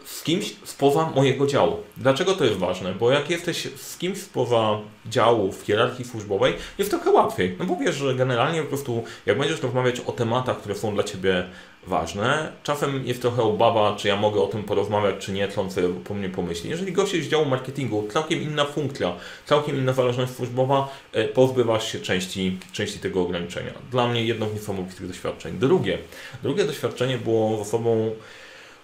z 0.05 0.23
kimś 0.23 0.55
spoza 0.63 1.11
mojego 1.15 1.47
działu. 1.47 1.77
Dlaczego 1.97 2.33
to 2.33 2.45
jest 2.45 2.57
ważne? 2.57 2.93
Bo 2.93 3.11
jak 3.11 3.29
jesteś 3.29 3.67
z 3.75 3.97
kimś 3.97 4.17
spoza 4.17 4.79
działu 5.05 5.51
w 5.51 5.63
hierarchii 5.63 6.05
służbowej, 6.05 6.53
jest 6.77 6.91
trochę 6.91 7.11
łatwiej. 7.11 7.55
No 7.59 7.65
bo 7.65 7.75
wiesz, 7.75 7.95
że 7.95 8.15
generalnie 8.15 8.61
po 8.61 8.67
prostu 8.67 9.03
jak 9.25 9.37
będziesz 9.37 9.61
rozmawiać 9.61 9.99
o 9.99 10.11
tematach, 10.11 10.57
które 10.57 10.75
są 10.75 10.93
dla 10.93 11.03
Ciebie 11.03 11.45
ważne. 11.87 12.51
Czasem 12.63 13.07
jest 13.07 13.21
trochę 13.21 13.43
obawa, 13.43 13.95
czy 13.95 14.07
ja 14.07 14.15
mogę 14.15 14.41
o 14.41 14.47
tym 14.47 14.63
porozmawiać, 14.63 15.15
czy 15.19 15.31
nie, 15.31 15.47
co 15.47 15.61
on 15.61 15.69
po 16.03 16.13
mnie 16.13 16.29
pomyśli. 16.29 16.69
Jeżeli 16.69 16.93
gość 16.93 17.13
jest 17.13 17.27
z 17.27 17.31
działu 17.31 17.45
marketingu, 17.45 18.07
całkiem 18.13 18.41
inna 18.41 18.65
funkcja, 18.65 19.13
całkiem 19.45 19.77
inna 19.77 19.93
zależność 19.93 20.33
służbowa, 20.33 20.89
e, 21.13 21.25
pozbywasz 21.25 21.91
się 21.91 21.99
części, 21.99 22.57
części 22.71 22.99
tego 22.99 23.21
ograniczenia. 23.21 23.73
Dla 23.91 24.07
mnie 24.07 24.25
jedno 24.25 24.49
z 24.49 24.53
niesamowitych 24.53 25.07
doświadczeń. 25.07 25.57
Drugie, 25.57 25.97
drugie 26.43 26.65
doświadczenie 26.65 27.17
było 27.17 27.61
osobą, 27.61 28.11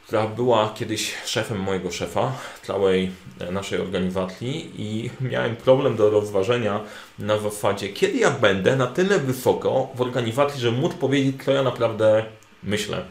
która 0.05 0.27
była 0.27 0.73
kiedyś 0.75 1.13
szefem 1.25 1.59
mojego 1.59 1.91
szefa, 1.91 2.31
całej 2.63 3.11
e, 3.39 3.51
naszej 3.51 3.79
organizacji 3.79 4.71
i 4.77 5.09
miałem 5.21 5.55
problem 5.55 5.95
do 5.95 6.09
rozważenia 6.09 6.79
na 7.19 7.37
zasadzie, 7.37 7.89
kiedy 7.89 8.17
ja 8.17 8.31
będę 8.31 8.75
na 8.75 8.87
tyle 8.87 9.19
wysoko 9.19 9.89
w 9.95 10.01
organizacji, 10.01 10.61
żeby 10.61 10.77
móc 10.77 10.93
powiedzieć, 10.93 11.43
co 11.45 11.51
ja 11.51 11.63
naprawdę 11.63 12.25
myślę. 12.63 13.05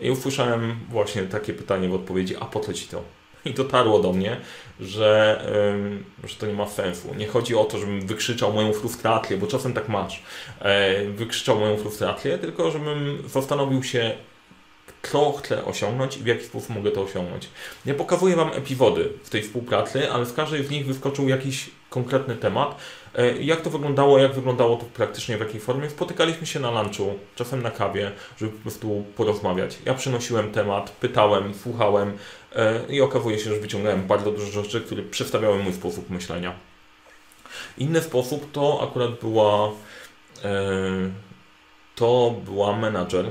I 0.00 0.10
usłyszałem 0.10 0.76
właśnie 0.90 1.22
takie 1.22 1.52
pytanie 1.52 1.88
w 1.88 1.94
odpowiedzi, 1.94 2.36
a 2.40 2.44
po 2.44 2.60
co 2.60 2.72
Ci 2.72 2.88
to? 2.88 3.02
I 3.44 3.54
dotarło 3.54 3.98
do 3.98 4.12
mnie, 4.12 4.36
że, 4.80 5.44
że 6.24 6.36
to 6.36 6.46
nie 6.46 6.52
ma 6.52 6.68
sensu. 6.68 7.14
Nie 7.14 7.26
chodzi 7.26 7.54
o 7.54 7.64
to, 7.64 7.78
żebym 7.78 8.06
wykrzyczał 8.06 8.52
moją 8.52 8.72
frustrację, 8.72 9.36
bo 9.36 9.46
czasem 9.46 9.72
tak 9.72 9.88
masz. 9.88 10.22
E, 10.60 11.04
wykrzyczał 11.04 11.58
moją 11.58 11.76
frustrację, 11.76 12.38
tylko 12.38 12.70
żebym 12.70 13.22
zastanowił 13.28 13.82
się, 13.82 14.16
co 15.02 15.32
chcę 15.32 15.64
osiągnąć 15.64 16.16
i 16.16 16.20
w 16.20 16.26
jaki 16.26 16.44
sposób 16.44 16.70
mogę 16.70 16.90
to 16.90 17.02
osiągnąć. 17.02 17.48
Nie 17.86 17.94
pokazuję 17.94 18.36
Wam 18.36 18.50
epizody 18.52 19.08
w 19.22 19.30
tej 19.30 19.42
współpracy, 19.42 20.12
ale 20.12 20.26
z 20.26 20.32
każdej 20.32 20.64
z 20.64 20.70
nich 20.70 20.86
wyskoczył 20.86 21.28
jakiś 21.28 21.70
konkretny 21.90 22.36
temat. 22.36 22.76
E, 23.14 23.42
jak 23.42 23.60
to 23.60 23.70
wyglądało, 23.70 24.18
jak 24.18 24.34
wyglądało 24.34 24.76
to 24.76 24.84
praktycznie 24.84 25.36
w 25.36 25.40
jakiej 25.40 25.60
formie? 25.60 25.90
Spotykaliśmy 25.90 26.46
się 26.46 26.60
na 26.60 26.82
lunchu, 26.82 27.18
czasem 27.34 27.62
na 27.62 27.70
kawie, 27.70 28.12
żeby 28.38 28.52
po 28.52 28.62
prostu 28.62 29.04
porozmawiać. 29.16 29.78
Ja 29.84 29.94
przynosiłem 29.94 30.52
temat, 30.52 30.90
pytałem, 30.90 31.54
słuchałem 31.54 32.18
e, 32.56 32.80
i 32.88 33.00
okazuje 33.00 33.38
się, 33.38 33.54
że 33.54 33.60
wyciągałem 33.60 34.06
bardzo 34.06 34.30
dużo 34.30 34.62
rzeczy, 34.62 34.80
które 34.80 35.02
przedstawiały 35.02 35.58
mój 35.58 35.72
sposób 35.72 36.10
myślenia. 36.10 36.54
Inny 37.78 38.02
sposób 38.02 38.52
to 38.52 38.88
akurat 38.90 39.20
była 39.20 39.70
e, 40.44 41.10
to 41.94 42.34
była 42.44 42.76
menadżer, 42.76 43.30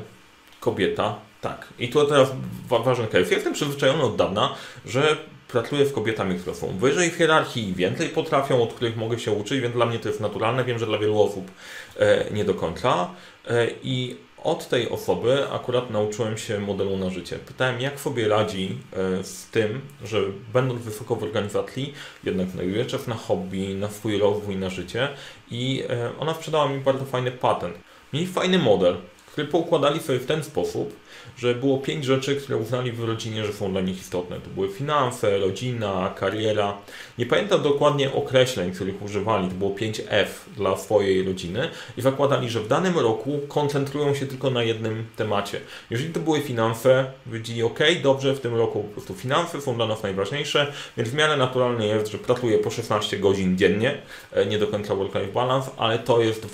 kobieta, 0.59 1.24
Tak. 1.45 1.67
I 1.79 1.89
tu 1.89 2.05
teraz 2.05 2.31
ważny 2.69 3.07
case. 3.07 3.33
Jestem 3.33 3.53
przyzwyczajony 3.53 4.03
od 4.03 4.15
dawna, 4.15 4.55
że 4.85 5.17
pracuję 5.47 5.85
z 5.85 5.93
kobietami, 5.93 6.39
które 6.39 6.55
są 6.55 6.77
wyżej 6.77 7.11
w 7.11 7.15
hierarchii, 7.15 7.73
więcej 7.73 8.09
potrafią, 8.09 8.63
od 8.63 8.73
których 8.73 8.97
mogę 8.97 9.19
się 9.19 9.31
uczyć, 9.31 9.61
więc 9.61 9.73
dla 9.73 9.85
mnie 9.85 9.99
to 9.99 10.09
jest 10.09 10.21
naturalne. 10.21 10.63
Wiem, 10.63 10.79
że 10.79 10.85
dla 10.85 10.97
wielu 10.97 11.21
osób 11.21 11.51
e, 11.99 12.25
nie 12.31 12.45
do 12.45 12.53
końca. 12.53 13.09
E, 13.47 13.67
I 13.83 14.15
od 14.43 14.69
tej 14.69 14.89
osoby 14.89 15.47
akurat 15.51 15.89
nauczyłem 15.89 16.37
się 16.37 16.59
modelu 16.59 16.97
na 16.97 17.09
życie. 17.09 17.39
Pytałem, 17.39 17.81
jak 17.81 17.99
sobie 17.99 18.27
radzi 18.27 18.77
e, 18.93 19.23
z 19.23 19.45
tym, 19.45 19.81
że 20.03 20.21
będąc 20.53 20.81
wysoko 20.81 21.15
w 21.15 21.23
organizacji, 21.23 21.93
jednak 22.23 22.49
znajduje 22.49 22.85
czas 22.85 23.07
na 23.07 23.15
hobby, 23.15 23.75
na 23.75 23.89
swój 23.89 24.17
rozwój, 24.17 24.55
na 24.55 24.69
życie 24.69 25.07
i 25.51 25.83
ona 26.19 26.33
sprzedała 26.33 26.69
mi 26.69 26.79
bardzo 26.79 27.05
fajny 27.05 27.31
patent. 27.31 27.75
Mieli 28.13 28.27
fajny 28.27 28.59
model, 28.59 28.97
który 29.35 29.47
poukładali 29.47 29.99
sobie 29.99 30.19
w 30.19 30.25
ten 30.25 30.43
sposób, 30.43 30.95
że 31.37 31.55
było 31.55 31.77
pięć 31.77 32.05
rzeczy, 32.05 32.35
które 32.35 32.57
uznali 32.57 32.91
w 32.91 33.03
rodzinie, 33.03 33.45
że 33.45 33.53
są 33.53 33.71
dla 33.71 33.81
nich 33.81 33.97
istotne. 33.97 34.35
To 34.39 34.49
były 34.49 34.69
finanse, 34.69 35.37
rodzina, 35.37 36.13
kariera. 36.19 36.77
Nie 37.17 37.25
pamiętam 37.25 37.61
dokładnie 37.61 38.13
określeń, 38.13 38.71
których 38.71 39.01
używali. 39.01 39.47
To 39.47 39.55
było 39.55 39.71
5F 39.71 40.25
dla 40.57 40.77
swojej 40.77 41.23
rodziny 41.23 41.69
i 41.97 42.01
zakładali, 42.01 42.49
że 42.49 42.59
w 42.59 42.67
danym 42.67 42.99
roku 42.99 43.39
koncentrują 43.47 44.15
się 44.15 44.25
tylko 44.25 44.49
na 44.49 44.63
jednym 44.63 45.05
temacie. 45.15 45.61
Jeżeli 45.89 46.13
to 46.13 46.19
były 46.19 46.41
finanse, 46.41 47.11
powiedzieli 47.25 47.63
ok, 47.63 47.79
dobrze, 48.03 48.35
w 48.35 48.39
tym 48.39 48.55
roku 48.55 48.83
po 48.83 48.89
prostu 48.89 49.13
finanse 49.13 49.61
są 49.61 49.75
dla 49.75 49.87
nas 49.87 50.03
najważniejsze, 50.03 50.73
więc 50.97 51.09
w 51.09 51.13
miarę 51.13 51.37
naturalne 51.37 51.87
jest, 51.87 52.11
że 52.11 52.17
pracuję 52.17 52.57
po 52.57 52.69
16 52.69 53.19
godzin 53.19 53.57
dziennie, 53.57 53.97
e, 54.31 54.45
nie 54.45 54.59
do 54.59 54.67
końca 54.67 54.95
work-life 54.95 55.33
balance, 55.33 55.71
ale 55.77 55.99
to 55.99 56.21
jest 56.21 56.45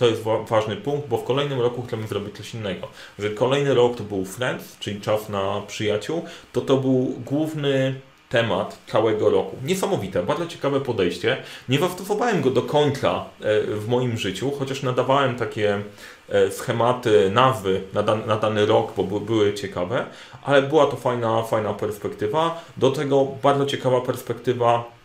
to 0.00 0.06
jest 0.06 0.22
ważny 0.48 0.76
punkt, 0.76 1.08
bo 1.08 1.16
w 1.16 1.24
kolejnym 1.24 1.60
roku 1.60 1.82
chcemy 1.82 2.06
zrobić 2.06 2.36
coś 2.36 2.54
innego. 2.54 2.88
Że 3.18 3.30
kolejny 3.30 3.74
rok 3.74 3.96
to 3.96 4.04
był 4.04 4.24
Friends, 4.24 4.78
czyli 4.78 5.00
czas 5.00 5.28
na 5.28 5.62
przyjaciół, 5.66 6.24
to 6.52 6.60
to 6.60 6.76
był 6.76 7.14
główny 7.26 8.00
temat 8.28 8.78
całego 8.86 9.30
roku. 9.30 9.56
Niesamowite, 9.64 10.22
bardzo 10.22 10.46
ciekawe 10.46 10.80
podejście. 10.80 11.36
Nie 11.68 11.78
zastosowałem 11.78 12.42
go 12.42 12.50
do 12.50 12.62
końca 12.62 13.24
e, 13.40 13.60
w 13.62 13.88
moim 13.88 14.18
życiu, 14.18 14.50
chociaż 14.58 14.82
nadawałem 14.82 15.36
takie 15.36 15.80
e, 16.28 16.50
schematy, 16.50 17.30
nazwy 17.30 17.80
na, 17.94 18.02
dan 18.02 18.26
na 18.26 18.36
dany 18.36 18.66
rok, 18.66 18.92
bo 18.96 19.20
były 19.20 19.54
ciekawe, 19.54 20.06
ale 20.42 20.62
była 20.62 20.86
to 20.86 20.96
fajna, 20.96 21.42
fajna 21.42 21.74
perspektywa. 21.74 22.64
Do 22.76 22.90
tego 22.90 23.26
bardzo 23.42 23.66
ciekawa 23.66 24.00
perspektywa 24.00 24.99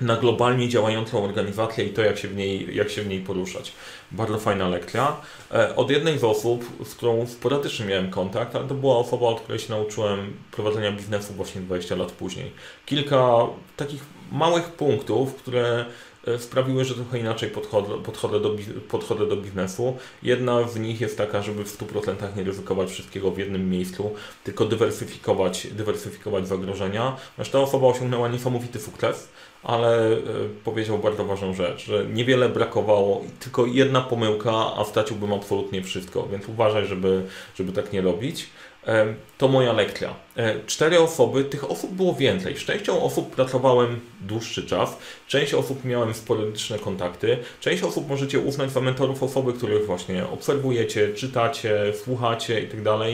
na 0.00 0.16
globalnie 0.16 0.68
działającą 0.68 1.24
organizację 1.24 1.84
i 1.84 1.90
to, 1.90 2.02
jak 2.02 2.18
się 2.18 2.28
w 2.28 2.36
niej, 2.36 2.76
jak 2.76 2.90
się 2.90 3.02
w 3.02 3.08
niej 3.08 3.20
poruszać. 3.20 3.72
Bardzo 4.12 4.38
fajna 4.38 4.68
lekcja. 4.68 5.16
E, 5.52 5.76
od 5.76 5.90
jednej 5.90 6.18
z 6.18 6.24
osób, 6.24 6.64
z 6.84 6.94
którą 6.94 7.26
sporadycznie 7.26 7.86
miałem 7.86 8.10
kontakt, 8.10 8.56
ale 8.56 8.68
to 8.68 8.74
była 8.74 8.96
osoba, 8.96 9.26
od 9.26 9.40
której 9.40 9.58
się 9.58 9.70
nauczyłem 9.70 10.36
prowadzenia 10.50 10.92
biznesu 10.92 11.32
właśnie 11.32 11.60
20 11.60 11.96
lat 11.96 12.12
później. 12.12 12.52
Kilka 12.86 13.46
takich 13.76 14.04
małych 14.32 14.64
punktów, 14.64 15.34
które 15.34 15.84
e, 16.26 16.38
sprawiły, 16.38 16.84
że 16.84 16.94
trochę 16.94 17.18
inaczej 17.18 17.50
podchodzę, 17.50 18.02
podchodzę, 18.04 18.40
do, 18.40 18.56
podchodzę 18.88 19.26
do 19.26 19.36
biznesu. 19.36 19.96
Jedna 20.22 20.68
z 20.68 20.76
nich 20.76 21.00
jest 21.00 21.18
taka, 21.18 21.42
żeby 21.42 21.64
w 21.64 21.78
100% 21.78 22.36
nie 22.36 22.44
ryzykować 22.44 22.90
wszystkiego 22.90 23.30
w 23.30 23.38
jednym 23.38 23.70
miejscu, 23.70 24.14
tylko 24.44 24.64
dywersyfikować, 24.64 25.66
dywersyfikować 25.66 26.48
zagrożenia. 26.48 27.16
Zresztą 27.36 27.58
ta 27.58 27.64
osoba 27.64 27.86
osiągnęła 27.86 28.28
niesamowity 28.28 28.80
sukces 28.80 29.28
ale 29.66 30.12
e, 30.12 30.18
powiedział 30.64 30.98
bardzo 30.98 31.24
ważną 31.24 31.54
rzecz, 31.54 31.86
że 31.86 32.04
niewiele 32.04 32.48
brakowało, 32.48 33.24
tylko 33.40 33.66
jedna 33.66 34.00
pomyłka, 34.00 34.52
a 34.76 34.84
straciłbym 34.84 35.32
absolutnie 35.32 35.82
wszystko, 35.82 36.28
więc 36.32 36.48
uważaj, 36.48 36.86
żeby, 36.86 37.22
żeby 37.56 37.72
tak 37.72 37.92
nie 37.92 38.00
robić. 38.00 38.46
E, 38.86 39.14
to 39.38 39.48
moja 39.48 39.72
lekcja. 39.72 40.14
E, 40.36 40.54
cztery 40.66 41.00
osoby, 41.00 41.44
tych 41.44 41.70
osób 41.70 41.92
było 41.92 42.14
więcej. 42.14 42.56
Z 42.56 42.64
częścią 42.64 43.02
osób 43.02 43.34
pracowałem 43.34 44.00
dłuższy 44.20 44.66
czas, 44.66 44.98
część 45.28 45.54
osób 45.54 45.84
miałem 45.84 46.14
sporadyczne 46.14 46.78
kontakty, 46.78 47.38
część 47.60 47.82
osób 47.82 48.08
możecie 48.08 48.38
uznać 48.38 48.70
za 48.70 48.80
mentorów 48.80 49.22
osoby, 49.22 49.52
których 49.52 49.86
właśnie 49.86 50.26
obserwujecie, 50.26 51.14
czytacie, 51.14 51.92
słuchacie 52.04 52.60
itd. 52.60 52.84
Tak 52.84 53.08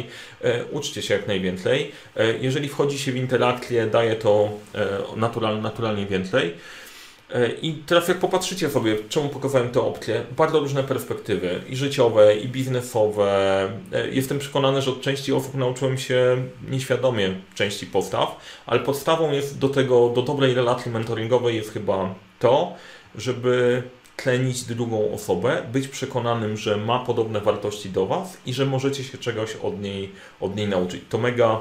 uczcie 0.71 1.03
się 1.03 1.15
jak 1.15 1.27
najwięcej. 1.27 1.93
Jeżeli 2.41 2.69
wchodzi 2.69 2.99
się 2.99 3.13
w 3.13 3.17
interakcję, 3.17 3.87
daje 3.87 4.17
to 4.17 4.49
natural, 5.17 5.63
naturalnie 5.63 6.07
więcej. 6.07 6.42
E, 7.35 7.49
I 7.63 7.75
teraz 7.75 8.09
jak 8.09 8.19
popatrzycie 8.19 8.71
sobie, 8.71 8.97
czemu 9.09 9.29
pokazałem 9.29 9.71
te 9.71 9.81
opcje, 9.81 10.25
bardzo 10.37 10.61
różne 10.61 10.85
perspektywy, 10.85 11.63
i 11.69 11.77
życiowe, 11.77 12.37
i 12.37 12.49
biznesowe. 12.49 13.63
E, 13.93 14.09
jestem 14.09 14.39
przekonany, 14.39 14.83
że 14.83 14.91
od 14.91 15.01
części 15.01 15.33
osób 15.33 15.55
nauczyłem 15.55 15.99
się 15.99 16.37
nieświadomie 16.71 17.35
części 17.55 17.87
postaw, 17.87 18.37
ale 18.67 18.81
podstawą 18.81 19.33
jest 19.33 19.59
do 19.59 19.69
tego, 19.69 20.09
do 20.09 20.23
dobrej 20.23 20.55
relacji 20.55 20.93
mentoringowej 20.93 21.57
jest 21.57 21.73
chyba 21.73 22.15
to, 22.39 22.75
żeby 23.15 23.83
tlenić 24.17 24.65
drugą 24.65 25.13
osobę, 25.13 25.63
być 25.73 25.89
przekonanym, 25.89 26.57
że 26.57 26.77
ma 26.77 26.99
podobne 26.99 27.41
wartości 27.41 27.91
do 27.91 28.07
Was 28.07 28.37
i 28.47 28.53
że 28.53 28.67
możecie 28.67 29.05
się 29.05 29.19
czegoś 29.19 29.57
od 29.57 29.81
niej, 29.81 30.13
od 30.41 30.57
niej 30.57 30.69
nauczyć. 30.69 31.03
To 31.09 31.19
mega 31.19 31.61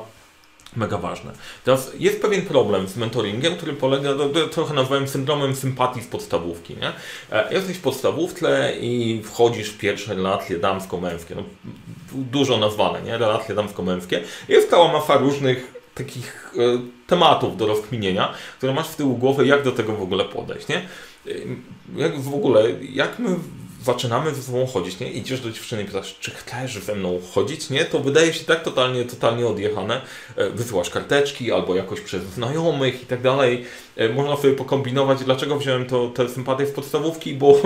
Mega 0.76 0.98
ważne. 0.98 1.32
Teraz 1.64 1.92
jest 2.00 2.22
pewien 2.22 2.42
problem 2.42 2.88
z 2.88 2.98
mentoringiem, 2.98 3.56
który 3.56 3.74
polega, 3.74 4.14
to, 4.14 4.30
to 4.30 4.48
trochę 4.48 4.74
nazwałem 4.74 5.08
syndromem 5.08 5.56
sympatii 5.56 6.02
z 6.02 6.08
podstawówki. 6.08 6.76
Nie? 6.76 6.94
E, 7.32 7.54
jesteś 7.54 7.78
w 7.78 7.82
podstawówce 7.82 8.74
i 8.80 9.22
wchodzisz 9.24 9.70
w 9.70 9.78
pierwsze 9.78 10.16
relacje 10.16 10.60
damsko-męskie. 10.60 11.36
No, 11.36 11.44
dużo 12.12 12.58
nazwane, 12.58 13.02
nie? 13.02 13.18
Relacje 13.18 13.56
damsko-męskie. 13.56 14.22
Jest 14.50 14.70
cała 14.70 14.94
masa 14.94 15.18
różnych 15.18 15.74
takich 15.96 16.54
e, 16.58 16.60
tematów 17.08 17.58
do 17.58 17.68
rozkminienia, 17.68 18.34
które 18.58 18.74
masz 18.74 18.88
w 18.88 18.96
tyłu 18.96 19.18
głowy, 19.18 19.48
jak 19.48 19.64
do 19.64 19.72
tego 19.72 19.94
w 19.94 20.02
ogóle 20.02 20.26
podejść. 20.26 20.68
Nie? 20.68 20.78
E, 20.78 21.32
jak 21.96 22.20
w 22.20 22.34
ogóle, 22.34 22.64
jak 22.94 23.20
my 23.20 23.30
zaczynamy 23.84 24.36
ze 24.36 24.44
sobą 24.44 24.66
chodzić, 24.66 25.00
nie? 25.00 25.12
Idziesz 25.12 25.40
do 25.42 25.52
dziewczyny 25.52 25.84
i 25.84 25.86
pytasz, 25.86 26.16
czy 26.20 26.32
chcesz 26.32 26.84
ze 26.84 26.96
mną 26.96 27.20
chodzić, 27.34 27.70
nie? 27.70 27.86
To 27.86 28.00
wydaje 28.00 28.34
się 28.34 28.46
tak 28.46 28.64
totalnie, 28.64 29.06
totalnie 29.06 29.48
odjechane. 29.48 30.02
E, 30.36 30.50
wysyłasz 30.50 30.90
karteczki 30.90 31.52
albo 31.52 31.76
jakoś 31.76 32.02
przez 32.02 32.24
znajomych 32.24 33.04
i 33.04 33.06
tak 33.06 33.22
dalej. 33.22 33.66
E, 33.96 34.10
można 34.10 34.38
sobie 34.38 34.54
pokombinować, 34.54 35.24
dlaczego 35.24 35.58
wziąłem 35.58 35.86
to, 35.86 36.10
tę 36.10 36.30
sympatię 36.30 36.66
z 36.66 36.72
podstawówki, 36.72 37.34
bo, 37.34 37.62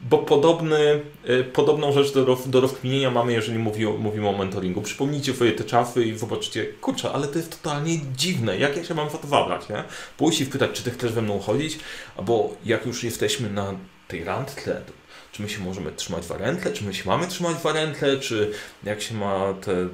bo 0.00 0.18
podobny, 0.18 1.00
e, 1.24 1.44
podobną 1.44 1.92
rzecz 1.92 2.12
do, 2.12 2.38
do 2.46 2.60
rozkminienia 2.60 3.10
mamy, 3.10 3.32
jeżeli 3.32 3.58
mówi, 3.58 3.86
mówimy 3.86 4.28
o 4.28 4.32
mentoringu. 4.32 4.82
Przypomnijcie 4.82 5.34
sobie 5.34 5.52
te 5.52 5.64
czasy 5.64 6.04
i 6.04 6.18
zobaczycie, 6.18 6.66
kurczę, 6.80 7.12
ale 7.12 7.28
to 7.28 7.38
jest 7.38 7.62
totalnie 7.62 7.98
dziwne, 8.16 8.58
jak 8.58 8.76
ja 8.76 8.84
się 8.84 8.94
mam 8.94 9.10
za 9.10 9.18
to 9.18 9.28
zabrać, 9.28 9.68
nie? 9.68 9.84
Pójść 10.16 10.40
i 10.40 10.44
wpytać, 10.44 10.70
czy 10.72 10.82
ty 10.82 10.90
chcesz 10.90 11.12
ze 11.12 11.22
mną 11.22 11.38
chodzić, 11.38 11.78
albo 12.16 12.56
jak 12.64 12.86
już 12.86 13.04
jesteśmy 13.04 13.50
na 13.50 13.74
tej 14.08 14.24
randce, 14.24 14.82
czy 15.36 15.42
my 15.42 15.48
się 15.48 15.60
możemy 15.60 15.92
trzymać 15.92 16.24
w 16.24 16.30
rętle, 16.30 16.72
czy 16.72 16.84
my 16.84 16.94
się 16.94 17.02
mamy 17.06 17.26
trzymać 17.26 17.56
w 17.56 17.64
rętle, 17.64 18.18
czy 18.18 18.52
jak 18.84 19.02
się 19.02 19.14
ma 19.14 19.54
te 19.60 19.88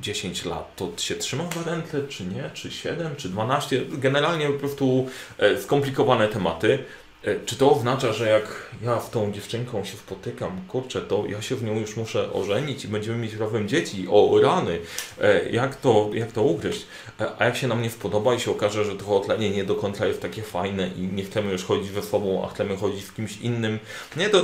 10 0.00 0.44
lat, 0.44 0.76
to 0.76 0.92
się 0.96 1.14
trzyma 1.14 1.44
w 1.44 1.66
rętle, 1.66 2.08
czy 2.08 2.24
nie, 2.24 2.50
czy 2.54 2.70
7, 2.70 3.16
czy 3.16 3.28
12. 3.28 3.82
Generalnie 3.88 4.46
po 4.46 4.58
prostu 4.58 5.08
e, 5.38 5.60
skomplikowane 5.60 6.28
tematy. 6.28 6.78
E, 7.24 7.40
czy 7.46 7.56
to 7.56 7.72
oznacza, 7.72 8.12
że 8.12 8.28
jak 8.28 8.70
ja 8.82 9.00
z 9.00 9.10
tą 9.10 9.32
dziewczynką 9.32 9.84
się 9.84 9.96
spotykam, 9.96 10.60
kurczę, 10.68 11.00
to 11.00 11.24
ja 11.28 11.42
się 11.42 11.56
w 11.56 11.64
nią 11.64 11.80
już 11.80 11.96
muszę 11.96 12.32
ożenić 12.32 12.84
i 12.84 12.88
będziemy 12.88 13.18
mieć 13.18 13.34
razem 13.34 13.68
dzieci? 13.68 14.06
O, 14.10 14.40
rany! 14.42 14.78
E, 15.20 15.50
jak 15.50 15.76
to, 15.76 16.10
jak 16.14 16.32
to 16.32 16.42
ugryźć? 16.42 16.86
E, 17.20 17.26
a 17.38 17.44
jak 17.44 17.56
się 17.56 17.68
nam 17.68 17.82
nie 17.82 17.90
spodoba 17.90 18.34
i 18.34 18.40
się 18.40 18.50
okaże, 18.50 18.84
że 18.84 18.96
to 18.96 19.06
otlenie 19.06 19.50
nie 19.50 19.64
do 19.64 19.74
końca 19.74 20.06
jest 20.06 20.22
takie 20.22 20.42
fajne 20.42 20.88
i 20.88 21.00
nie 21.00 21.24
chcemy 21.24 21.52
już 21.52 21.64
chodzić 21.64 21.92
ze 21.92 22.02
sobą, 22.02 22.44
a 22.44 22.48
chcemy 22.48 22.76
chodzić 22.76 23.04
z 23.04 23.12
kimś 23.12 23.36
innym, 23.36 23.78
nie, 24.16 24.28
to, 24.28 24.42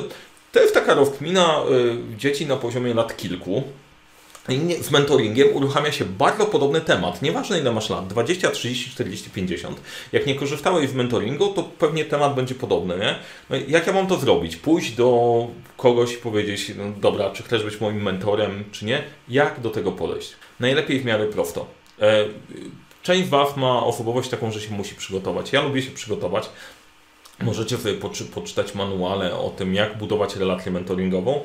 to 0.53 0.61
jest 0.61 0.75
taka 0.75 0.95
rozkmina 0.95 1.63
dzieci 2.17 2.47
na 2.47 2.57
poziomie 2.57 2.95
lat 2.95 3.17
kilku, 3.17 3.63
z 4.81 4.91
mentoringiem 4.91 5.57
uruchamia 5.57 5.93
się 5.93 6.05
bardzo 6.05 6.47
podobny 6.47 6.81
temat. 6.81 7.23
Nieważne 7.23 7.59
ile 7.61 7.73
masz 7.73 7.91
lat, 7.91 8.07
20, 8.09 8.51
30, 8.51 8.91
40, 8.91 9.31
50. 9.31 9.81
Jak 10.13 10.27
nie 10.27 10.35
korzystałeś 10.35 10.91
z 10.91 10.95
mentoringu, 10.95 11.47
to 11.47 11.63
pewnie 11.63 12.05
temat 12.05 12.35
będzie 12.35 12.55
podobny, 12.55 12.99
nie? 12.99 13.15
No 13.51 13.57
jak 13.69 13.87
ja 13.87 13.93
mam 13.93 14.07
to 14.07 14.17
zrobić? 14.17 14.57
Pójść 14.57 14.93
do 14.93 15.47
kogoś 15.77 16.13
i 16.13 16.17
powiedzieć, 16.17 16.73
no 16.77 16.85
dobra, 17.01 17.31
czy 17.31 17.43
chcesz 17.43 17.65
być 17.65 17.81
moim 17.81 18.03
mentorem, 18.03 18.65
czy 18.73 18.85
nie? 18.85 19.03
Jak 19.29 19.61
do 19.61 19.71
tego 19.71 19.93
podejść? 19.93 20.33
Najlepiej 20.61 21.01
w 21.01 21.05
miarę 21.05 21.27
prosto. 21.27 21.67
E, 22.01 22.25
część 23.03 23.29
Was 23.29 23.57
ma 23.57 23.85
osobowość 23.85 24.29
taką, 24.29 24.51
że 24.51 24.61
się 24.61 24.75
musi 24.75 24.95
przygotować. 24.95 25.53
Ja 25.53 25.63
lubię 25.63 25.83
się 25.83 25.91
przygotować. 25.91 26.51
Możecie 27.43 27.77
sobie 27.79 27.95
poczytać 28.35 28.75
manuale 28.75 29.35
o 29.35 29.51
tym, 29.51 29.75
jak 29.75 29.99
budować 29.99 30.37
relację 30.37 30.73
mentoringową. 30.73 31.41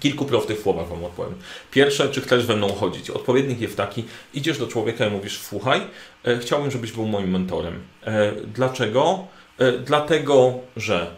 Kilku 0.00 0.24
prostych 0.24 0.60
słowach 0.60 0.88
Wam 0.88 1.04
odpowiem. 1.04 1.34
Pierwsze, 1.70 2.08
czy 2.08 2.20
chcesz 2.20 2.44
ze 2.44 2.56
mną 2.56 2.72
chodzić? 2.72 3.10
Odpowiednik 3.10 3.60
jest 3.60 3.76
taki, 3.76 4.04
idziesz 4.34 4.58
do 4.58 4.66
człowieka 4.66 5.06
i 5.06 5.10
mówisz, 5.10 5.40
słuchaj, 5.40 5.80
e, 6.24 6.38
chciałbym, 6.38 6.70
żebyś 6.70 6.92
był 6.92 7.06
moim 7.06 7.30
mentorem. 7.30 7.80
E, 8.04 8.32
dlaczego? 8.32 9.26
Dlatego, 9.86 10.54
że 10.76 11.10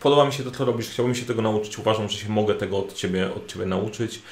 podoba 0.00 0.24
mi 0.24 0.32
się 0.32 0.44
to, 0.44 0.50
co 0.50 0.64
robisz, 0.64 0.88
chciałbym 0.88 1.14
się 1.14 1.26
tego 1.26 1.42
nauczyć, 1.42 1.78
uważam, 1.78 2.08
że 2.08 2.18
się 2.18 2.28
mogę 2.28 2.54
tego 2.54 2.78
od 2.78 2.94
Ciebie, 2.94 3.34
od 3.34 3.52
ciebie 3.52 3.66
nauczyć. 3.66 4.22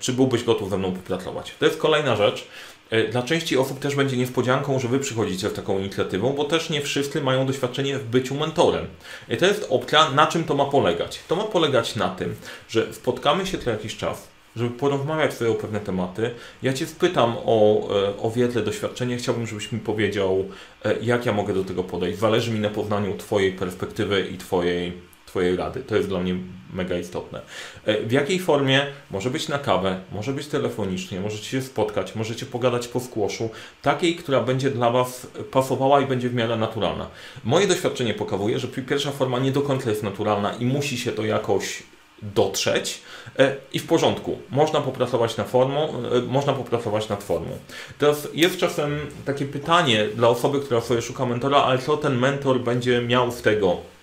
Czy 0.00 0.12
byłbyś 0.12 0.44
gotów 0.44 0.70
ze 0.70 0.78
mną 0.78 0.92
popracować? 0.92 1.54
To 1.58 1.64
jest 1.64 1.78
kolejna 1.78 2.16
rzecz. 2.16 2.46
E, 2.90 3.08
dla 3.08 3.22
części 3.22 3.58
osób 3.58 3.78
też 3.78 3.94
będzie 3.94 4.16
niespodzianką, 4.16 4.78
że 4.78 4.88
Wy 4.88 4.98
przychodzicie 4.98 5.50
z 5.50 5.52
taką 5.52 5.78
inicjatywą, 5.78 6.32
bo 6.32 6.44
też 6.44 6.70
nie 6.70 6.82
wszyscy 6.82 7.20
mają 7.20 7.46
doświadczenie 7.46 7.98
w 7.98 8.04
byciu 8.04 8.34
mentorem. 8.34 8.86
I 9.28 9.36
to 9.36 9.46
jest 9.46 9.66
opcja, 9.70 10.10
na 10.10 10.26
czym 10.26 10.44
to 10.44 10.54
ma 10.54 10.64
polegać. 10.64 11.20
To 11.28 11.36
ma 11.36 11.44
polegać 11.44 11.96
na 11.96 12.08
tym, 12.08 12.34
że 12.68 12.94
spotkamy 12.94 13.46
się 13.46 13.58
co 13.58 13.70
jakiś 13.70 13.96
czas, 13.96 14.28
żeby 14.56 14.70
porozmawiać 14.70 15.34
sobie 15.34 15.50
o 15.50 15.54
pewne 15.54 15.80
tematy. 15.80 16.30
Ja 16.62 16.72
Cię 16.72 16.86
spytam 16.86 17.36
o, 17.44 17.88
e, 18.02 18.16
o 18.16 18.30
wiedzę, 18.30 18.62
doświadczenie. 18.62 19.16
Chciałbym, 19.16 19.46
żebyś 19.46 19.72
mi 19.72 19.80
powiedział, 19.80 20.44
e, 20.84 20.94
jak 21.02 21.26
ja 21.26 21.32
mogę 21.32 21.54
do 21.54 21.64
tego 21.64 21.84
podejść. 21.84 22.18
Zależy 22.18 22.50
mi 22.50 22.60
na 22.60 22.70
poznaniu 22.70 23.16
Twojej 23.16 23.52
perspektywy 23.52 24.28
i 24.32 24.38
Twojej 24.38 25.13
Twojej 25.34 25.56
rady. 25.56 25.80
To 25.80 25.96
jest 25.96 26.08
dla 26.08 26.20
mnie 26.20 26.34
mega 26.72 26.98
istotne. 26.98 27.40
E, 27.84 28.02
w 28.02 28.12
jakiej 28.12 28.38
formie? 28.38 28.86
Może 29.10 29.30
być 29.30 29.48
na 29.48 29.58
kawę, 29.58 30.00
może 30.12 30.32
być 30.32 30.46
telefonicznie, 30.46 31.20
możecie 31.20 31.44
się 31.44 31.62
spotkać, 31.62 32.14
możecie 32.14 32.46
pogadać 32.46 32.88
po 32.88 33.00
skłoszu, 33.00 33.50
takiej, 33.82 34.16
która 34.16 34.40
będzie 34.40 34.70
dla 34.70 34.90
Was 34.90 35.26
pasowała 35.50 36.00
i 36.00 36.06
będzie 36.06 36.28
w 36.28 36.34
miarę 36.34 36.56
naturalna. 36.56 37.06
Moje 37.44 37.66
doświadczenie 37.66 38.14
pokazuje, 38.14 38.58
że 38.58 38.68
pierwsza 38.68 39.10
forma 39.10 39.38
nie 39.38 39.52
do 39.52 39.62
końca 39.62 39.90
jest 39.90 40.02
naturalna 40.02 40.54
i 40.54 40.66
musi 40.66 40.98
się 40.98 41.12
to 41.12 41.24
jakoś 41.24 41.82
dotrzeć 42.22 43.00
e, 43.38 43.56
i 43.72 43.78
w 43.78 43.86
porządku. 43.86 44.38
Można 44.50 44.80
popracować 44.80 45.36
na 45.36 45.44
formą, 45.44 45.88
e, 45.88 46.20
można 46.20 46.52
popracować 46.52 47.08
nad 47.08 47.22
formą. 47.22 47.50
Teraz 47.98 48.28
jest 48.34 48.58
czasem 48.58 48.98
takie 49.24 49.44
pytanie 49.44 50.08
dla 50.16 50.28
osoby, 50.28 50.60
która 50.60 50.80
sobie 50.80 51.02
szuka 51.02 51.26
mentora, 51.26 51.58
ale 51.58 51.78
co 51.78 51.96
ten 51.96 52.18
mentor 52.18 52.60
będzie 52.60 53.02
miał 53.02 53.32
z 53.32 53.42
tego, 53.42 53.93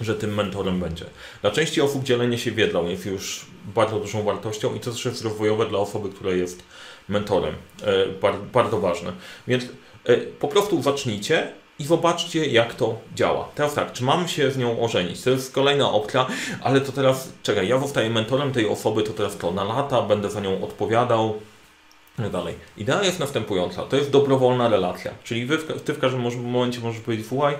że 0.00 0.14
tym 0.14 0.34
mentorem 0.34 0.80
będzie. 0.80 1.04
Dla 1.40 1.50
części 1.50 1.80
osób 1.80 2.04
dzielenie 2.04 2.38
się 2.38 2.52
wiedzą 2.52 2.88
jest 2.88 3.06
już 3.06 3.46
bardzo 3.74 4.00
dużą 4.00 4.22
wartością 4.22 4.74
i 4.74 4.80
to 4.80 4.90
też 4.90 5.04
jest 5.04 5.24
rozwojowe 5.24 5.66
dla 5.66 5.78
osoby, 5.78 6.08
która 6.08 6.30
jest 6.30 6.62
mentorem. 7.08 7.54
E, 7.82 8.30
bardzo 8.52 8.80
ważne. 8.80 9.12
Więc 9.48 9.64
e, 10.04 10.16
po 10.16 10.48
prostu 10.48 10.82
zacznijcie 10.82 11.52
i 11.78 11.84
zobaczcie, 11.84 12.46
jak 12.46 12.74
to 12.74 12.98
działa. 13.14 13.48
Teraz 13.54 13.74
tak, 13.74 13.92
czy 13.92 14.04
mam 14.04 14.28
się 14.28 14.50
z 14.50 14.58
nią 14.58 14.80
ożenić? 14.80 15.22
To 15.22 15.30
jest 15.30 15.52
kolejna 15.52 15.90
opcja, 15.90 16.26
ale 16.60 16.80
to 16.80 16.92
teraz, 16.92 17.32
czekaj, 17.42 17.68
ja 17.68 17.78
zostaję 17.78 18.10
mentorem 18.10 18.52
tej 18.52 18.68
osoby, 18.68 19.02
to 19.02 19.12
teraz 19.12 19.36
to 19.36 19.50
na 19.50 19.64
lata, 19.64 20.02
będę 20.02 20.30
za 20.30 20.40
nią 20.40 20.64
odpowiadał, 20.64 21.40
no 22.18 22.30
dalej. 22.30 22.54
Idea 22.76 23.02
jest 23.02 23.18
następująca. 23.18 23.82
To 23.82 23.96
jest 23.96 24.10
dobrowolna 24.10 24.68
relacja. 24.68 25.10
Czyli 25.24 25.46
wy, 25.46 25.58
ty 25.58 25.92
w 25.92 25.98
każdym 25.98 26.42
momencie 26.42 26.80
możesz 26.80 27.00
powiedzieć, 27.00 27.26
słuchaj, 27.26 27.54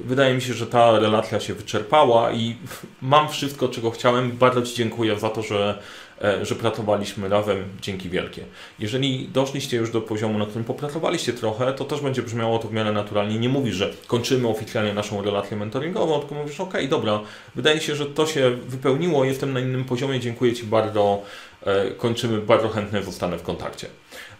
wydaje 0.00 0.34
mi 0.34 0.42
się, 0.42 0.54
że 0.54 0.66
ta 0.66 0.98
relacja 0.98 1.40
się 1.40 1.54
wyczerpała 1.54 2.32
i 2.32 2.56
mam 3.02 3.28
wszystko, 3.28 3.68
czego 3.68 3.90
chciałem. 3.90 4.32
Bardzo 4.32 4.62
Ci 4.62 4.76
dziękuję 4.76 5.18
za 5.18 5.30
to, 5.30 5.42
że, 5.42 5.78
e, 6.22 6.46
że 6.46 6.54
pracowaliśmy 6.54 7.28
razem. 7.28 7.64
Dzięki 7.80 8.10
wielkie. 8.10 8.44
Jeżeli 8.78 9.28
doszliście 9.28 9.76
już 9.76 9.90
do 9.90 10.00
poziomu, 10.00 10.38
na 10.38 10.46
którym 10.46 10.64
popracowaliście 10.64 11.32
trochę, 11.32 11.72
to 11.72 11.84
też 11.84 12.00
będzie 12.00 12.22
brzmiało 12.22 12.58
to 12.58 12.68
w 12.68 12.72
miarę 12.72 12.92
naturalnie. 12.92 13.38
Nie 13.38 13.48
mówisz, 13.48 13.74
że 13.74 13.90
kończymy 14.06 14.48
oficjalnie 14.48 14.94
naszą 14.94 15.22
relację 15.22 15.56
mentoringową, 15.56 16.20
tylko 16.20 16.34
mówisz, 16.34 16.60
ok, 16.60 16.74
dobra, 16.88 17.20
wydaje 17.54 17.80
się, 17.80 17.96
że 17.96 18.06
to 18.06 18.26
się 18.26 18.50
wypełniło, 18.50 19.24
jestem 19.24 19.52
na 19.52 19.60
innym 19.60 19.84
poziomie, 19.84 20.20
dziękuję 20.20 20.52
Ci 20.52 20.64
bardzo, 20.64 21.22
e, 21.62 21.90
kończymy, 21.90 22.38
bardzo 22.38 22.68
chętnie 22.68 23.02
zostanę 23.02 23.38
w 23.38 23.42
kontakcie. 23.42 23.86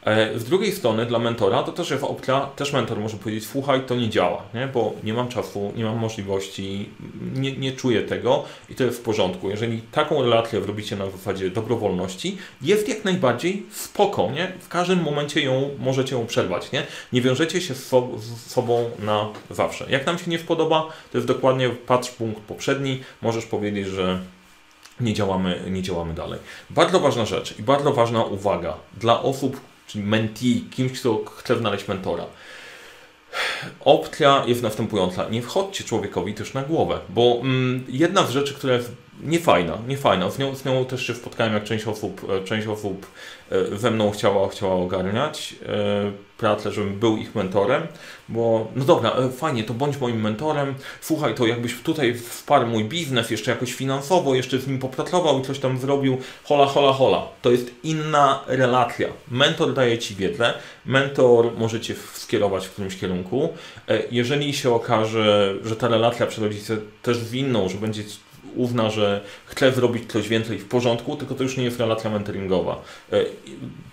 E, 0.04 0.38
z 0.38 0.44
drugiej 0.44 0.73
strony 0.73 1.06
dla 1.06 1.18
mentora 1.18 1.62
to 1.62 1.73
też 1.73 1.90
jest 1.90 2.04
opcja, 2.04 2.40
też 2.40 2.73
mentor 2.73 3.00
może 3.00 3.16
powiedzieć, 3.16 3.46
słuchaj, 3.46 3.80
to 3.87 3.94
nie 3.94 4.08
działa, 4.08 4.42
nie? 4.54 4.66
bo 4.66 4.92
nie 5.04 5.14
mam 5.14 5.28
czasu, 5.28 5.73
nie 5.76 5.84
mam 5.84 5.99
możliwości, 5.99 6.88
nie, 7.34 7.56
nie 7.56 7.73
czuję 7.73 8.02
tego 8.02 8.44
i 8.70 8.75
to 8.75 8.84
jest 8.84 8.99
w 8.99 9.02
porządku. 9.02 9.50
Jeżeli 9.50 9.82
taką 9.82 10.23
relację 10.23 10.61
robicie 10.61 10.96
na 10.96 11.11
zasadzie 11.11 11.50
dobrowolności, 11.50 12.38
jest 12.62 12.88
jak 12.88 13.04
najbardziej 13.04 13.66
spoko, 13.70 14.30
nie? 14.34 14.52
w 14.61 14.68
każdym 14.68 15.02
momencie 15.02 15.40
ją 15.40 15.70
możecie 15.78 16.16
ją 16.16 16.26
przerwać. 16.26 16.73
Nie, 16.73 16.87
nie 17.12 17.20
wiążecie 17.20 17.61
się 17.61 17.75
z, 17.75 17.87
so 17.87 18.08
z 18.18 18.50
sobą 18.50 18.90
na 18.99 19.28
zawsze. 19.50 19.87
Jak 19.88 20.06
nam 20.06 20.18
się 20.18 20.30
nie 20.30 20.38
spodoba, 20.38 20.88
to 21.12 21.18
jest 21.18 21.28
dokładnie 21.28 21.70
patrz 21.70 22.11
punkt 22.11 22.40
poprzedni, 22.40 23.00
możesz 23.23 23.46
powiedzieć, 23.46 23.87
że 23.87 24.18
nie 25.00 25.14
działamy, 25.14 25.61
nie 25.70 25.83
działamy 25.83 26.14
dalej. 26.14 26.40
Bardzo 26.70 27.00
ważna 27.00 27.24
rzecz 27.24 27.59
i 27.59 27.62
bardzo 27.62 27.92
ważna 27.92 28.24
uwaga 28.24 28.74
dla 28.96 29.22
osób, 29.22 29.61
czyli 29.94 30.04
mentee, 30.04 30.64
kimś, 30.70 31.00
kto 31.00 31.24
chce 31.24 31.59
znaleźć 31.59 31.88
mentora. 31.88 32.26
Opcja 33.80 34.44
jest 34.46 34.62
następująca. 34.62 35.28
Nie 35.28 35.42
wchodźcie 35.42 35.85
człowiekowi 35.85 36.35
też 36.35 36.54
na 36.54 36.62
głowę, 36.62 36.98
bo 37.09 37.38
mm, 37.40 37.85
jedna 37.88 38.26
z 38.26 38.30
rzeczy, 38.30 38.54
która 38.54 38.74
jest 38.74 38.92
niefajna, 39.22 39.79
niefajna, 39.88 40.31
z 40.31 40.38
nią, 40.38 40.55
z 40.55 40.64
nią 40.64 40.85
też 40.85 41.07
się 41.07 41.14
spotkałem, 41.14 41.55
jak 41.55 41.64
część 41.64 41.87
osób, 41.87 42.27
e, 42.31 42.44
część 42.44 42.66
osób 42.66 43.07
e, 43.50 43.77
ze 43.77 43.90
mną 43.90 44.11
chciała, 44.11 44.48
chciała 44.48 44.74
ogarniać 44.74 45.55
e, 45.66 46.12
pracę, 46.38 46.72
żebym 46.72 46.98
był 46.98 47.16
ich 47.16 47.35
mentorem, 47.35 47.83
bo 48.29 48.68
no 48.77 48.85
dobra, 48.85 49.12
fajnie, 49.37 49.64
to 49.64 49.74
bądź 49.74 50.00
moim 50.00 50.20
mentorem, 50.20 50.74
słuchaj, 51.00 51.35
to 51.35 51.46
jakbyś 51.46 51.83
tutaj 51.83 52.14
wsparł 52.14 52.66
mój 52.66 52.85
biznes 52.85 53.31
jeszcze 53.31 53.50
jakoś 53.50 53.72
finansowo, 53.72 54.35
jeszcze 54.35 54.59
z 54.59 54.66
nim 54.66 54.79
popracował 54.79 55.40
i 55.40 55.42
coś 55.42 55.59
tam 55.59 55.79
zrobił, 55.79 56.18
hola, 56.44 56.66
hola, 56.66 56.92
hola. 56.92 57.22
To 57.42 57.50
jest 57.50 57.70
inna 57.83 58.44
relacja. 58.46 59.09
Mentor 59.31 59.74
daje 59.74 59.98
Ci 59.98 60.14
wiedzę, 60.14 60.55
mentor 60.87 61.53
może 61.59 61.81
Cię 61.81 61.94
skierować 62.12 62.66
w 62.66 62.70
którymś 62.70 62.96
kierunku. 62.96 63.48
Jeżeli 64.11 64.55
się 64.55 64.74
okaże, 64.74 65.55
że 65.64 65.77
ta 65.77 65.88
relacja 65.88 66.27
przerodzi 66.27 66.61
się 66.61 66.77
też 67.03 67.18
w 67.18 67.35
inną, 67.35 67.68
że 67.68 67.79
będzie 67.79 68.03
uzna, 68.56 68.90
że 68.90 69.20
chce 69.46 69.72
zrobić 69.72 70.12
coś 70.12 70.28
więcej 70.28 70.58
w 70.58 70.68
porządku, 70.68 71.16
tylko 71.16 71.34
to 71.34 71.42
już 71.42 71.56
nie 71.56 71.64
jest 71.64 71.80
relacja 71.80 72.10
mentoringowa. 72.10 72.82
E, 73.12 73.24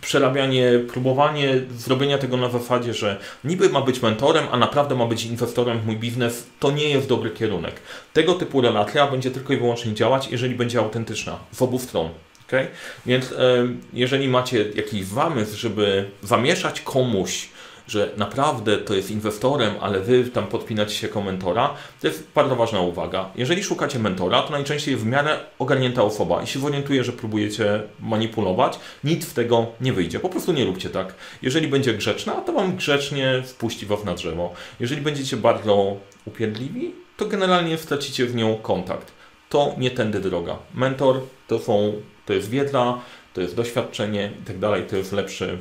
przerabianie, 0.02 0.71
próbowanie 0.93 1.62
zrobienia 1.78 2.17
tego 2.17 2.38
na 2.38 2.50
zasadzie, 2.50 2.93
że 2.93 3.19
niby 3.43 3.69
ma 3.69 3.82
być 3.82 4.02
mentorem, 4.02 4.45
a 4.52 4.58
naprawdę 4.58 4.95
ma 4.95 5.06
być 5.06 5.26
inwestorem 5.26 5.80
w 5.80 5.86
mój 5.86 5.97
biznes, 5.97 6.47
to 6.60 6.71
nie 6.71 6.89
jest 6.89 7.08
dobry 7.08 7.32
kierunek. 7.32 7.82
Tego 8.13 8.34
typu 8.34 8.62
relacja 8.62 9.08
będzie 9.08 9.32
tylko 9.32 9.54
i 9.54 9.58
wyłącznie 9.58 9.93
działać, 9.93 10.28
jeżeli 10.32 10.56
będzie 10.56 10.80
autentyczna 10.80 11.39
z 11.52 11.62
obu 11.62 11.80
stron. 11.80 12.10
Okay? 12.47 12.67
Więc 13.06 13.32
e, 13.32 13.67
jeżeli 13.93 14.28
macie 14.28 14.65
jakiś 14.76 15.06
zamysł, 15.06 15.58
żeby 15.58 16.06
zamieszać 16.24 16.82
komuś 16.82 17.50
że 17.92 18.10
naprawdę 18.18 18.78
to 18.78 18.94
jest 18.94 19.12
inwestorem, 19.12 19.74
ale 19.82 20.00
wy 20.00 20.24
tam 20.24 20.48
podpinacie 20.48 20.96
się 20.96 21.08
jako 21.08 21.22
mentora, 21.22 21.74
to 22.02 22.08
jest 22.08 22.28
bardzo 22.36 22.56
ważna 22.56 22.82
uwaga. 22.82 23.30
Jeżeli 23.36 23.64
szukacie 23.64 24.00
mentora, 24.00 24.42
to 24.42 24.52
najczęściej 24.52 24.96
w 24.96 25.06
miarę 25.06 25.40
ogarnięta 25.60 26.04
osoba 26.04 26.44
i 26.44 26.48
się 26.48 26.60
zorientuje, 26.60 27.04
że 27.04 27.12
próbujecie 27.12 27.84
manipulować, 28.00 28.80
nic 29.04 29.28
z 29.28 29.34
tego 29.34 29.68
nie 29.82 29.94
wyjdzie. 29.94 30.20
Po 30.20 30.30
prostu 30.30 30.54
nie 30.54 30.66
róbcie 30.66 30.90
tak. 30.90 31.14
Jeżeli 31.42 31.68
będzie 31.68 31.94
grzeczna, 31.94 32.34
to 32.34 32.54
wam 32.54 32.76
grzecznie 32.76 33.44
spuści 33.46 33.86
was 33.86 34.04
na 34.04 34.14
drzewo. 34.14 34.54
Jeżeli 34.80 35.02
będziecie 35.02 35.38
bardzo 35.38 35.98
upierdliwi, 36.26 36.94
to 37.18 37.26
generalnie 37.26 37.78
stracicie 37.78 38.26
w 38.26 38.36
nią 38.36 38.56
kontakt. 38.56 39.12
To 39.50 39.76
nie 39.78 39.92
tędy 39.92 40.20
droga. 40.20 40.58
Mentor 40.74 41.22
to 41.48 41.60
są, 41.60 41.94
to 42.26 42.34
jest 42.34 42.50
wiedza, 42.50 43.00
to 43.34 43.42
jest 43.42 43.56
doświadczenie 43.56 44.32
i 44.42 44.46
tak 44.46 44.60
dalej, 44.60 44.84
to 44.90 44.96
jest 44.96 45.12
lepszy, 45.12 45.58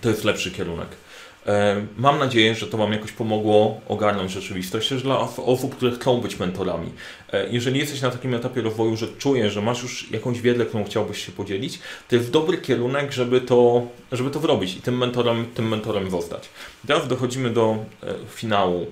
to 0.00 0.08
jest 0.08 0.24
lepszy 0.24 0.50
kierunek. 0.50 0.88
E, 1.50 1.86
mam 1.96 2.18
nadzieję, 2.18 2.54
że 2.54 2.66
to 2.66 2.78
Wam 2.78 2.92
jakoś 2.92 3.12
pomogło 3.12 3.80
ogarnąć 3.88 4.30
rzeczywistość 4.32 4.88
też 4.88 5.02
dla 5.02 5.18
osób, 5.36 5.76
które 5.76 5.92
chcą 5.92 6.20
być 6.20 6.38
mentorami. 6.38 6.92
E, 7.32 7.48
jeżeli 7.50 7.80
jesteś 7.80 8.00
na 8.00 8.10
takim 8.10 8.34
etapie 8.34 8.62
rozwoju, 8.62 8.96
że 8.96 9.08
czujesz, 9.08 9.52
że 9.52 9.62
masz 9.62 9.82
już 9.82 10.10
jakąś 10.10 10.40
wiedzę, 10.40 10.66
którą 10.66 10.84
chciałbyś 10.84 11.26
się 11.26 11.32
podzielić, 11.32 11.78
to 12.08 12.16
jest 12.16 12.30
dobry 12.30 12.58
kierunek, 12.58 13.12
żeby 13.12 13.40
to, 13.40 13.82
żeby 14.12 14.30
to 14.30 14.40
zrobić 14.40 14.76
i 14.76 14.82
tym 14.82 14.98
mentorem, 14.98 15.46
tym 15.54 15.68
mentorem 15.68 16.10
zostać. 16.10 16.48
Teraz 16.86 17.08
dochodzimy 17.08 17.50
do 17.50 17.78
e, 18.02 18.14
finału, 18.28 18.86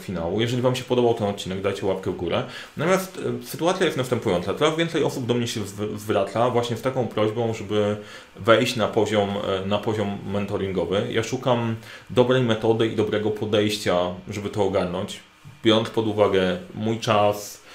finału. 0.00 0.40
Jeżeli 0.40 0.62
Wam 0.62 0.76
się 0.76 0.84
podobał 0.84 1.14
ten 1.14 1.26
odcinek, 1.26 1.62
dajcie 1.62 1.86
łapkę 1.86 2.10
w 2.10 2.16
górę. 2.16 2.42
Natomiast 2.76 3.20
sytuacja 3.44 3.86
jest 3.86 3.98
następująca. 3.98 4.54
Coraz 4.54 4.76
więcej 4.76 5.04
osób 5.04 5.26
do 5.26 5.34
mnie 5.34 5.46
się 5.46 5.60
zwraca 5.96 6.50
właśnie 6.50 6.76
z 6.76 6.82
taką 6.82 7.08
prośbą, 7.08 7.54
żeby 7.54 7.96
wejść 8.36 8.76
na 8.76 8.88
poziom, 8.88 9.30
na 9.66 9.78
poziom 9.78 10.18
mentoringowy. 10.32 11.06
Ja 11.10 11.22
szukam 11.22 11.76
dobrej 12.10 12.42
metody 12.42 12.86
i 12.86 12.96
dobrego 12.96 13.30
podejścia, 13.30 13.96
żeby 14.28 14.48
to 14.48 14.64
ogarnąć, 14.64 15.20
biorąc 15.64 15.90
pod 15.90 16.06
uwagę 16.06 16.58
mój 16.74 17.00
czas 17.00 17.67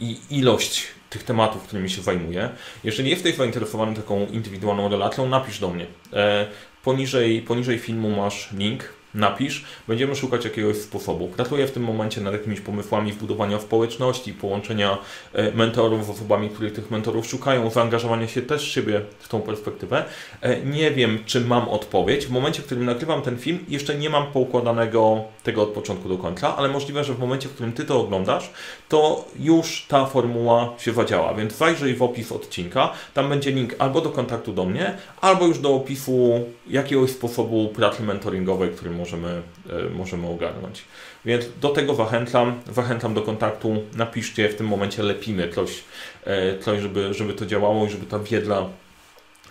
i 0.00 0.18
ilość 0.30 0.86
tych 1.10 1.22
tematów, 1.22 1.62
którymi 1.62 1.90
się 1.90 2.02
zajmuję. 2.02 2.50
Jeżeli 2.84 3.10
jesteś 3.10 3.34
zainteresowany 3.34 3.96
taką 3.96 4.26
indywidualną 4.26 4.88
relacją, 4.88 5.28
napisz 5.28 5.58
do 5.58 5.70
mnie. 5.70 5.86
E, 6.12 6.46
poniżej, 6.84 7.42
poniżej 7.42 7.78
filmu 7.78 8.10
masz 8.10 8.52
link 8.52 8.88
napisz, 9.14 9.64
będziemy 9.88 10.16
szukać 10.16 10.44
jakiegoś 10.44 10.76
sposobu. 10.76 11.28
Pracuję 11.28 11.66
w 11.66 11.70
tym 11.72 11.82
momencie 11.82 12.20
nad 12.20 12.32
jakimiś 12.32 12.60
pomysłami 12.60 13.12
wbudowania 13.12 13.60
społeczności, 13.60 14.32
połączenia 14.32 14.98
e, 15.32 15.52
mentorów 15.52 16.06
z 16.06 16.10
osobami, 16.10 16.48
których 16.50 16.72
tych 16.72 16.90
mentorów 16.90 17.26
szukają, 17.26 17.70
zaangażowania 17.70 18.28
się 18.28 18.42
też 18.42 18.68
siebie 18.68 19.00
w 19.18 19.28
tą 19.28 19.40
perspektywę. 19.40 20.04
E, 20.40 20.60
nie 20.60 20.90
wiem, 20.90 21.18
czy 21.26 21.40
mam 21.40 21.68
odpowiedź. 21.68 22.26
W 22.26 22.30
momencie, 22.30 22.62
w 22.62 22.66
którym 22.66 22.84
nagrywam 22.84 23.22
ten 23.22 23.38
film, 23.38 23.64
jeszcze 23.68 23.94
nie 23.94 24.10
mam 24.10 24.26
poukładanego 24.26 25.24
tego 25.42 25.62
od 25.62 25.68
początku 25.68 26.08
do 26.08 26.18
końca, 26.18 26.56
ale 26.56 26.68
możliwe, 26.68 27.04
że 27.04 27.14
w 27.14 27.18
momencie, 27.18 27.48
w 27.48 27.52
którym 27.52 27.72
Ty 27.72 27.84
to 27.84 28.00
oglądasz, 28.00 28.50
to 28.88 29.24
już 29.38 29.86
ta 29.88 30.06
formuła 30.06 30.72
się 30.78 30.92
zadziała, 30.92 31.34
więc 31.34 31.56
zajrzyj 31.56 31.94
w 31.94 32.02
opis 32.02 32.32
odcinka, 32.32 32.92
tam 33.14 33.28
będzie 33.28 33.50
link 33.50 33.74
albo 33.78 34.00
do 34.00 34.10
kontaktu 34.10 34.52
do 34.52 34.64
mnie, 34.64 34.96
albo 35.20 35.46
już 35.46 35.58
do 35.58 35.74
opisu 35.74 36.40
jakiegoś 36.66 37.10
sposobu 37.10 37.68
pracy 37.68 38.02
mentoringowej, 38.02 38.70
który 38.70 38.90
możemy, 39.04 39.42
e, 39.70 39.90
możemy 39.90 40.28
ogarnąć. 40.28 40.84
Więc 41.24 41.44
do 41.60 41.68
tego 41.68 41.94
zachęcam, 41.94 42.60
zachęcam 42.72 43.14
do 43.14 43.22
kontaktu, 43.22 43.82
napiszcie, 43.96 44.48
w 44.48 44.54
tym 44.54 44.66
momencie 44.66 45.02
lepimy 45.02 45.48
coś, 45.48 45.84
e, 46.24 46.58
coś 46.58 46.80
żeby, 46.80 47.14
żeby 47.14 47.34
to 47.34 47.46
działało 47.46 47.86
i 47.86 47.90
żeby 47.90 48.06
ta 48.06 48.18
wiedza 48.18 48.68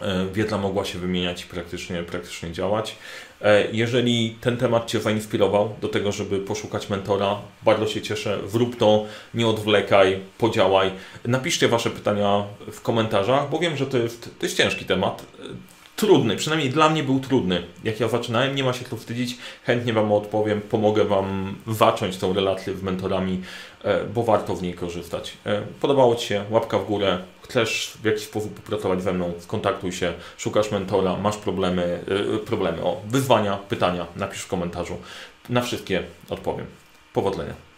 e, 0.01 0.25
wiedza 0.33 0.57
mogła 0.57 0.85
się 0.85 0.99
wymieniać 0.99 1.43
i 1.43 1.45
praktycznie, 1.45 2.03
praktycznie 2.03 2.51
działać. 2.51 2.95
Jeżeli 3.71 4.37
ten 4.41 4.57
temat 4.57 4.85
Cię 4.85 4.99
zainspirował 4.99 5.75
do 5.81 5.87
tego, 5.87 6.11
żeby 6.11 6.39
poszukać 6.39 6.89
mentora, 6.89 7.41
bardzo 7.63 7.87
się 7.87 8.01
cieszę. 8.01 8.39
Wrób 8.43 8.77
to, 8.77 9.05
nie 9.33 9.47
odwlekaj, 9.47 10.19
podziałaj. 10.37 10.91
Napiszcie 11.25 11.67
Wasze 11.67 11.89
pytania 11.89 12.43
w 12.71 12.81
komentarzach, 12.81 13.49
bo 13.49 13.59
wiem, 13.59 13.77
że 13.77 13.85
to 13.85 13.97
jest, 13.97 14.39
to 14.39 14.45
jest 14.45 14.57
ciężki 14.57 14.85
temat 14.85 15.25
trudny, 16.03 16.35
przynajmniej 16.35 16.69
dla 16.69 16.89
mnie 16.89 17.03
był 17.03 17.19
trudny. 17.19 17.63
Jak 17.83 17.99
ja 17.99 18.07
zaczynałem, 18.07 18.55
nie 18.55 18.63
ma 18.63 18.73
się 18.73 18.85
co 18.85 18.97
wstydzić, 18.97 19.37
chętnie 19.63 19.93
Wam 19.93 20.11
odpowiem, 20.11 20.61
pomogę 20.61 21.05
Wam 21.05 21.55
zacząć 21.67 22.17
tą 22.17 22.33
relację 22.33 22.75
z 22.75 22.83
mentorami, 22.83 23.41
e, 23.83 24.05
bo 24.05 24.23
warto 24.23 24.55
w 24.55 24.61
niej 24.61 24.73
korzystać. 24.73 25.37
E, 25.45 25.61
podobało 25.81 26.15
Ci 26.15 26.27
się, 26.27 26.45
łapka 26.49 26.79
w 26.79 26.85
górę, 26.85 27.19
chcesz 27.41 27.97
w 28.01 28.05
jakiś 28.05 28.23
sposób 28.23 28.53
popracować 28.53 29.03
ze 29.03 29.13
mną, 29.13 29.33
skontaktuj 29.39 29.91
się, 29.91 30.13
szukasz 30.37 30.71
mentora, 30.71 31.17
masz 31.17 31.37
problemy, 31.37 31.99
e, 32.35 32.37
problemy, 32.37 32.83
o 32.83 33.01
wyzwania, 33.07 33.57
pytania, 33.57 34.07
napisz 34.15 34.41
w 34.41 34.47
komentarzu. 34.47 34.97
Na 35.49 35.61
wszystkie 35.61 36.03
odpowiem. 36.29 36.65
Powodzenia. 37.13 37.72